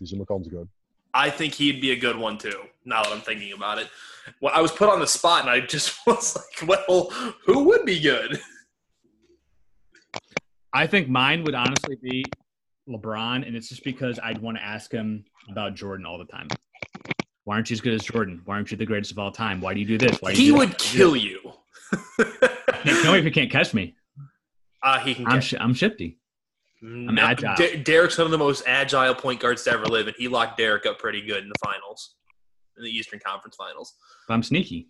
[0.00, 0.68] CJ McCollum's good.
[1.14, 2.60] I think he'd be a good one too.
[2.84, 3.88] Now that I'm thinking about it,
[4.40, 7.10] well, I was put on the spot, and I just was like, "Well,
[7.44, 8.40] who would be good?"
[10.72, 12.24] I think mine would honestly be
[12.88, 16.48] LeBron, and it's just because I'd want to ask him about Jordan all the time.
[17.44, 18.42] Why aren't you as good as Jordan?
[18.44, 19.60] Why aren't you the greatest of all time?
[19.60, 20.20] Why do you do this?
[20.22, 20.78] Why do He you do would that?
[20.78, 21.40] kill you.
[22.20, 23.96] Can't me if you can't catch me.
[24.82, 25.26] uh, he can.
[25.26, 26.18] I'm catch- sh- I'm shifty.
[26.82, 27.54] No, agile.
[27.56, 30.56] De- Derrick's one of the most agile point guards to ever live, and he locked
[30.56, 32.14] Derrick up pretty good in the finals,
[32.78, 33.94] in the Eastern Conference Finals.
[34.26, 34.88] But I'm sneaky.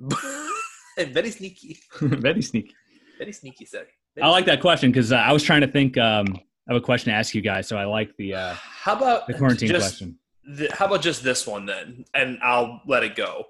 [0.98, 2.74] very sneaky, Very sneaky.
[3.18, 3.86] very sneaky, sir.
[4.22, 6.26] I like that question because uh, I was trying to think um,
[6.68, 7.66] of a question to ask you guys.
[7.66, 10.18] So I like the uh, How about the quarantine just question.
[10.56, 13.46] th- how about just this one then, and I'll let it go.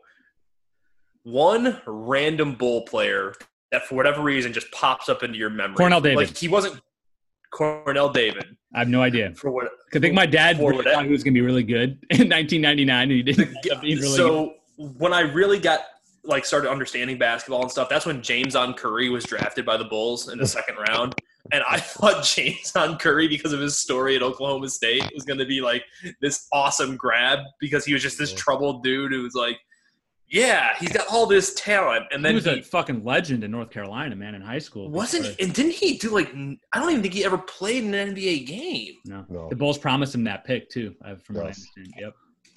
[1.23, 3.35] One random bull player
[3.73, 5.77] that, for whatever reason, just pops up into your memory.
[5.77, 6.17] Cornell David.
[6.29, 6.81] Like he wasn't
[7.55, 8.57] Cornell David.
[8.75, 9.33] I have no idea.
[9.35, 9.69] For what?
[9.95, 13.03] I think my dad really thought he was going to be really good in 1999,
[13.03, 14.17] and he didn't end up being really good.
[14.17, 15.81] so when I really got
[16.25, 20.29] like started understanding basketball and stuff, that's when JamesOn Curry was drafted by the Bulls
[20.29, 21.15] in the second round.
[21.53, 25.47] And I thought JamesOn Curry, because of his story at Oklahoma State, was going to
[25.47, 25.85] be like
[26.21, 29.59] this awesome grab because he was just this troubled dude who was like,
[30.29, 32.07] yeah, he's got all this talent.
[32.13, 34.59] And then he then was he, a fucking legend in North Carolina, man, in high
[34.59, 34.91] school.
[34.91, 36.29] wasn't, he, and didn't he do like?
[36.73, 38.95] I don't even think he ever played in an NBA game.
[39.05, 39.25] No.
[39.29, 39.49] No.
[39.49, 41.59] The Bulls promised him that pick too, uh, from what I Yes.
[41.77, 41.95] understand.
[42.01, 42.15] Yep.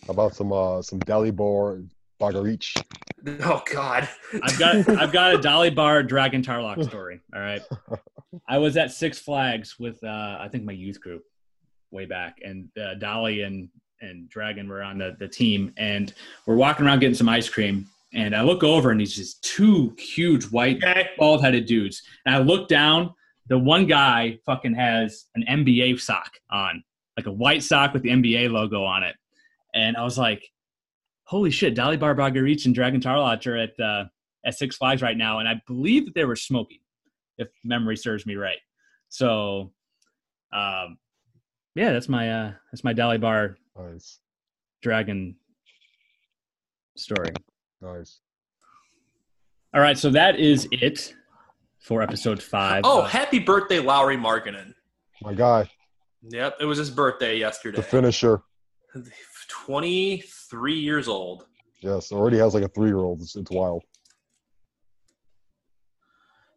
[0.09, 1.87] About some uh some Dalibor
[2.19, 2.81] Bagaric?
[3.41, 4.07] Oh God,
[4.43, 7.19] I've got I've got a Dolly Bar Dragan Tarlac story.
[7.35, 7.61] All right.
[8.47, 11.23] I was at Six Flags with uh, I think my youth group
[11.91, 13.69] way back, and uh, Dolly and
[14.01, 16.13] and Dragan were on the, the team, and
[16.45, 19.95] we're walking around getting some ice cream, and I look over and these just two
[19.97, 20.81] huge white
[21.17, 23.13] bald headed dudes, and I look down.
[23.49, 26.83] The one guy fucking has an NBA sock on,
[27.15, 29.15] like a white sock with the NBA logo on it,
[29.73, 30.43] and I was like,
[31.25, 34.05] "Holy shit!" Dalibor Bagaric and Dragan Tarlac are at uh,
[34.45, 36.79] at Six Flags right now, and I believe that they were smoking,
[37.37, 38.59] if memory serves me right.
[39.09, 39.71] So,
[40.53, 40.97] um,
[41.75, 44.19] yeah, that's my uh, that's my Dalibor Nice,
[44.83, 45.35] Dragan
[46.95, 47.29] story.
[47.81, 48.21] nice.
[49.73, 51.13] All right, so that is it
[51.79, 52.81] for episode five.
[52.85, 54.73] Oh, Uh, happy birthday, Lauri Markkanen.
[55.21, 55.69] My guy,
[56.29, 57.77] Yep, it was his birthday yesterday.
[57.77, 58.41] the finisher.
[59.49, 61.45] 23 years old.
[61.81, 63.21] Yes, already has like a three year old.
[63.21, 63.83] It's, it's wild.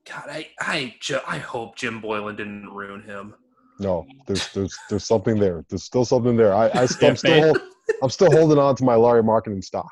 [0.09, 3.35] God, I I ju- I hope Jim Boylen didn't ruin him.
[3.81, 5.65] No, there's there's there's something there.
[5.69, 6.55] There's still something there.
[6.55, 7.59] I, I still, Yeah, I'm still hold,
[8.03, 9.89] I'm still holding on to my Lauri Markkanen stock.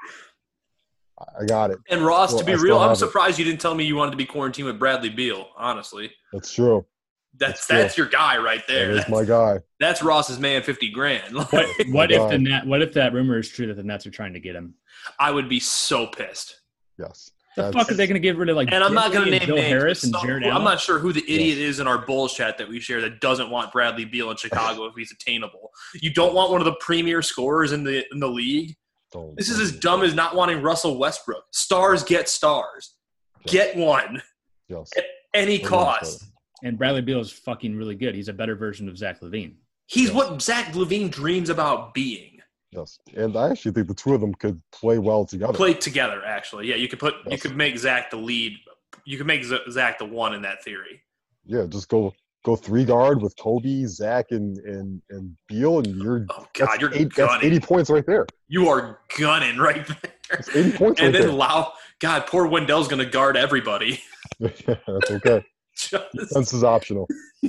[1.18, 1.78] I- I got it.
[1.90, 3.00] And Ross, Well, to be I real, I'm have it.
[3.00, 5.48] surprised you didn't tell me you wanted to be quarantined with Bradley Beal.
[5.56, 6.86] Honestly, That's true.
[7.36, 8.90] that's That's that's, your guy right That there.
[8.92, 9.58] is That's, my guy.
[9.80, 11.34] that's Ross's man, fifty grand.
[11.34, 12.66] what Like, what if the net?
[12.66, 14.74] What if that rumor is true that the Nets are trying to get him?
[15.18, 16.60] I would be so pissed.
[16.98, 17.30] Yes.
[17.56, 18.70] The That's- fuck are they going to get rid of like?
[18.72, 19.68] And I'm not going to name and Bill names.
[19.68, 20.64] Harris and some- Jarrett I'm Allen.
[20.64, 23.50] not sure who the idiot is in our Bulls chat that we share that doesn't
[23.50, 25.70] want Bradley Beal in Chicago if he's attainable.
[25.94, 28.76] You don't want one of the premier scorers in the in the league.
[29.12, 31.44] Don't- This is as dumb as not wanting Russell Westbrook.
[31.52, 32.94] Stars get stars.
[33.46, 34.22] Get one.
[34.68, 34.90] Yes.
[35.34, 36.24] Any Everyone's cost.
[36.62, 38.14] And Bradley Beal is fucking really good.
[38.14, 39.54] He's a better version of Zach LaVine.
[39.86, 40.14] He's Yeah.
[40.16, 42.37] what Zach LaVine dreams about being.
[42.70, 42.98] Yes.
[43.16, 45.52] And I actually think the two of them could play well together.
[45.52, 46.68] Play together, actually.
[46.68, 48.58] Yeah, you could put you could make Zach the lead.
[49.04, 51.02] You could make Zach the one in that theory.
[51.46, 52.12] Yeah, just go
[52.44, 56.94] go three guard with Coby, Zach, and and and Beal, and you're Oh God, you're
[56.94, 57.46] eight, gunning.
[57.46, 58.26] eighty points right there.
[58.48, 60.12] You are gunning right there.
[60.30, 64.00] That's eighty points And right then Lau, God, poor Wendell's going to guard everybody.
[64.40, 65.44] that's okay.
[65.74, 67.08] just, Defense is optional.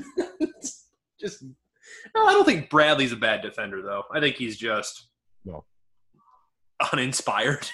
[1.20, 4.04] just, no, I don't think Bradley's a bad defender, though.
[4.12, 5.09] I think he's just
[5.46, 5.66] No.
[6.94, 7.68] uninspired.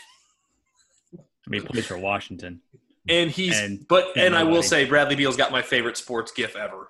[1.18, 2.62] I mean, he plays for Washington.
[3.08, 6.32] And he's, And- but, and and I will say, Bradley Beal's got my favorite sports
[6.32, 6.90] gif ever.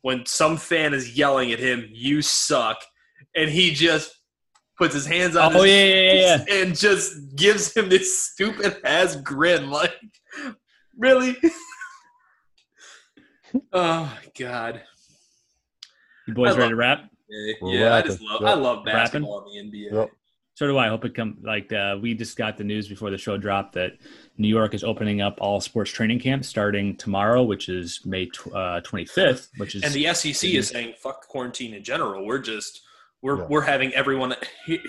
[0.00, 2.82] When some fan is yelling at him, "You suck,"
[3.36, 4.12] and he just
[4.76, 6.54] puts his hands on Oh his yeah, yeah, yeah, yeah.
[6.62, 9.70] and just gives him this stupid ass grin.
[9.70, 9.94] Like,
[10.98, 11.36] really?
[13.72, 14.82] oh my god!
[16.26, 17.10] You boys I ready love- to wrap?
[17.32, 18.50] Yeah, We're yeah, I just love Yep.
[18.50, 18.92] I love Rapping?
[18.92, 19.92] basketball in the NBA.
[19.92, 20.10] Yep.
[20.54, 20.86] So do I.
[20.86, 23.72] I hope it come like uh, we just got the news before the show dropped
[23.72, 23.92] that
[24.36, 29.06] New York is opening up all sports training camps starting tomorrow, which is May twenty
[29.06, 29.48] fifth.
[29.56, 32.26] Which is And the SEC is saying fuck quarantine in general.
[32.26, 32.82] We're just
[33.22, 33.46] we're Yeah.
[33.48, 34.34] we're having everyone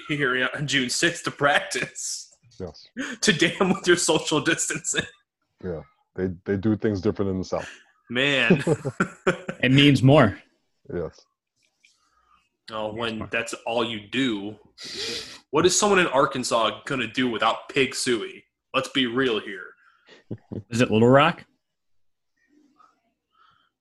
[0.09, 2.85] here on June sixth to practice Yes.
[3.21, 5.05] to damn with your social distancing.
[5.63, 5.81] Yeah.
[6.17, 7.69] They they do things different in the South.
[8.09, 8.61] Man,
[9.63, 10.37] it means more.
[10.93, 11.21] Yes.
[12.71, 14.55] Oh, when that's all you do,
[15.51, 18.43] what is someone in Arkansas gonna do without pig suey?
[18.73, 19.65] Let's be real here.
[20.69, 21.45] Is it Little Rock?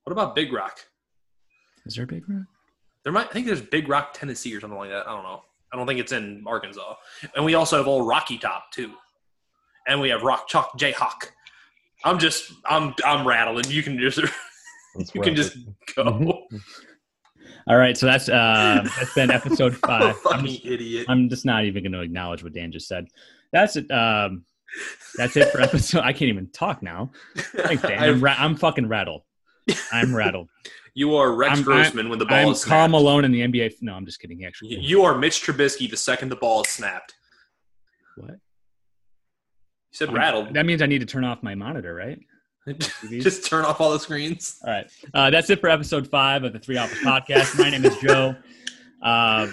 [0.04, 0.78] What about Big Rock?
[1.86, 2.46] Is there a Big Rock?
[3.04, 5.06] There might I think there's Big Rock, Tennessee, or something like that.
[5.06, 5.42] I don't know.
[5.72, 6.94] I don't think it's in Arkansas.
[7.34, 8.92] And we also have old Rocky Top too.
[9.88, 11.30] And we have Rock Chalk Jayhawk.
[12.04, 13.64] I'm just I'm I'm rattling.
[13.68, 14.18] You can just
[15.14, 15.56] you can just
[15.94, 16.46] go.
[17.68, 20.16] All right, so that's uh that's been episode I'm five.
[20.30, 21.06] I'm just, idiot.
[21.08, 23.06] I'm just not even going to acknowledge what Dan just said.
[23.52, 23.90] That's it.
[23.90, 24.44] Um,
[25.16, 26.00] that's it for episode.
[26.00, 27.10] I can't even talk now.
[27.36, 27.98] Thanks, Dan.
[28.02, 29.22] I'm, ra- I'm fucking rattled.
[29.92, 30.48] I'm rattled.
[30.94, 32.90] You are Rex I'm- Grossman when the ball I'm is snapped.
[32.90, 33.76] Malone in the NBA.
[33.80, 34.38] No, I'm just kidding.
[34.38, 34.70] He actually.
[34.70, 37.14] You- You are Mitch Trubisky the second the ball is snapped.
[38.16, 38.30] What?
[38.30, 38.38] You
[39.92, 40.54] said rattled.
[40.54, 42.18] That means I need to turn off my monitor, right?
[43.10, 44.58] Just turn off all the screens.
[44.64, 44.86] All right.
[45.12, 47.58] Uh, that's it for episode five of the Three Office Podcast.
[47.58, 48.36] My name is Joe.
[49.02, 49.48] Uh,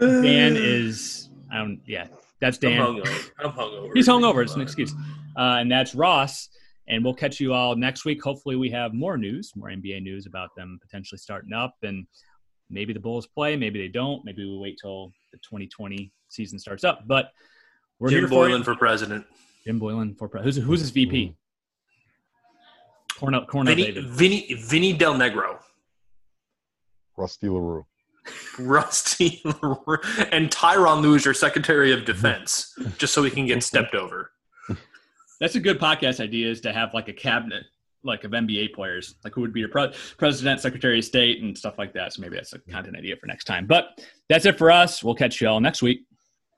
[0.00, 2.08] Dan is, I don't, yeah,
[2.40, 2.80] that's I'm Dan.
[2.80, 3.30] hungover.
[3.38, 3.90] I'm hungover.
[3.94, 4.42] He's hungover.
[4.42, 4.92] It's an excuse.
[5.36, 6.48] Uh, and that's Ross.
[6.88, 8.20] And we'll catch you all next week.
[8.24, 11.76] Hopefully, we have more news, more NBA news about them potentially starting up.
[11.84, 12.08] And
[12.70, 14.24] maybe the Bulls play, maybe they don't.
[14.24, 17.06] Maybe we wait till the 2020 season starts up.
[17.06, 17.30] But
[18.00, 19.26] we're Jim here Boylen for for president.
[19.64, 20.56] Jim Boylen for president.
[20.56, 21.36] who's who's his VP?
[23.18, 24.06] Cornell Cornell Vinny, David.
[24.06, 25.58] Vinny, Vinny Del Negro.
[27.16, 27.84] Rusty LaRue.
[28.58, 29.98] Rusty LaRue,
[30.30, 34.30] and Tyronn Lue is your Secretary of Defense, just so he can get stepped over.
[35.40, 37.64] That's a good podcast idea is to have like a cabinet
[38.04, 41.56] like of NBA players, like who would be your pre- president, secretary of state, and
[41.56, 42.12] stuff like that.
[42.12, 43.66] So maybe that's a content idea for next time.
[43.66, 45.02] But that's it for us.
[45.02, 46.04] We'll catch you all next week.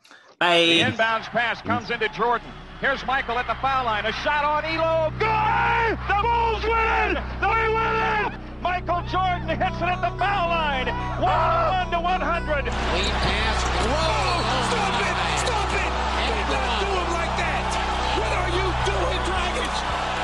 [0.09, 0.59] The Bye.
[0.83, 2.49] inbounds pass comes into Jordan.
[2.81, 4.09] Here's Michael at the foul line.
[4.09, 5.13] A shot on Ehlo.
[5.21, 6.01] Good!
[6.09, 7.21] The Bulls win it!
[7.37, 8.33] They win it!
[8.65, 10.89] Michael Jordan hits it at the foul line.
[11.21, 12.65] 101 to 100.
[12.65, 13.59] Lead pass.
[13.85, 14.41] Oh,
[14.73, 15.17] stop it!
[15.45, 15.93] Stop it!
[16.25, 17.69] Do not do him like that!
[18.17, 19.75] What are you doing, Dragic?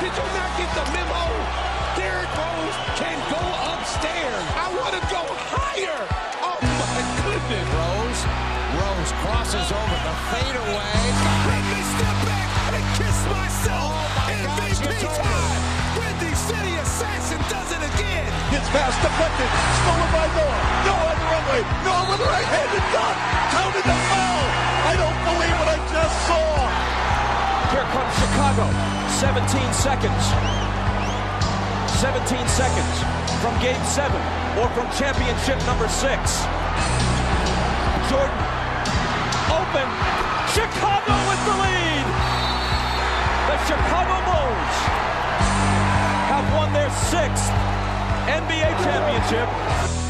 [0.00, 1.28] Did you not get the memo?
[1.92, 3.42] Derrick Rose can go
[3.76, 4.44] upstairs.
[4.57, 5.20] I want to go
[5.52, 6.00] higher.
[6.40, 7.68] Oh my goodness.
[7.68, 8.20] Rose.
[8.80, 10.45] Rose crosses over the fadeaway.
[18.57, 19.50] Gets past deflected.
[19.84, 20.61] Stolen by Noah.
[20.88, 21.61] Noah on the runway.
[21.84, 23.16] Noah with the right hand and done.
[23.52, 24.44] Counted the foul.
[24.88, 26.64] I don't believe what I just saw.
[27.68, 28.64] Here comes Chicago.
[29.20, 30.24] 17 seconds.
[32.00, 32.16] 17
[32.48, 32.94] seconds
[33.44, 34.24] from game seven
[34.57, 36.48] or from championship number six.
[38.09, 38.40] Jordan
[39.52, 39.84] open.
[40.57, 42.07] Chicago with the lead.
[43.52, 44.76] The Chicago Bulls
[46.32, 47.66] have won their sixth
[48.27, 50.05] NBA championship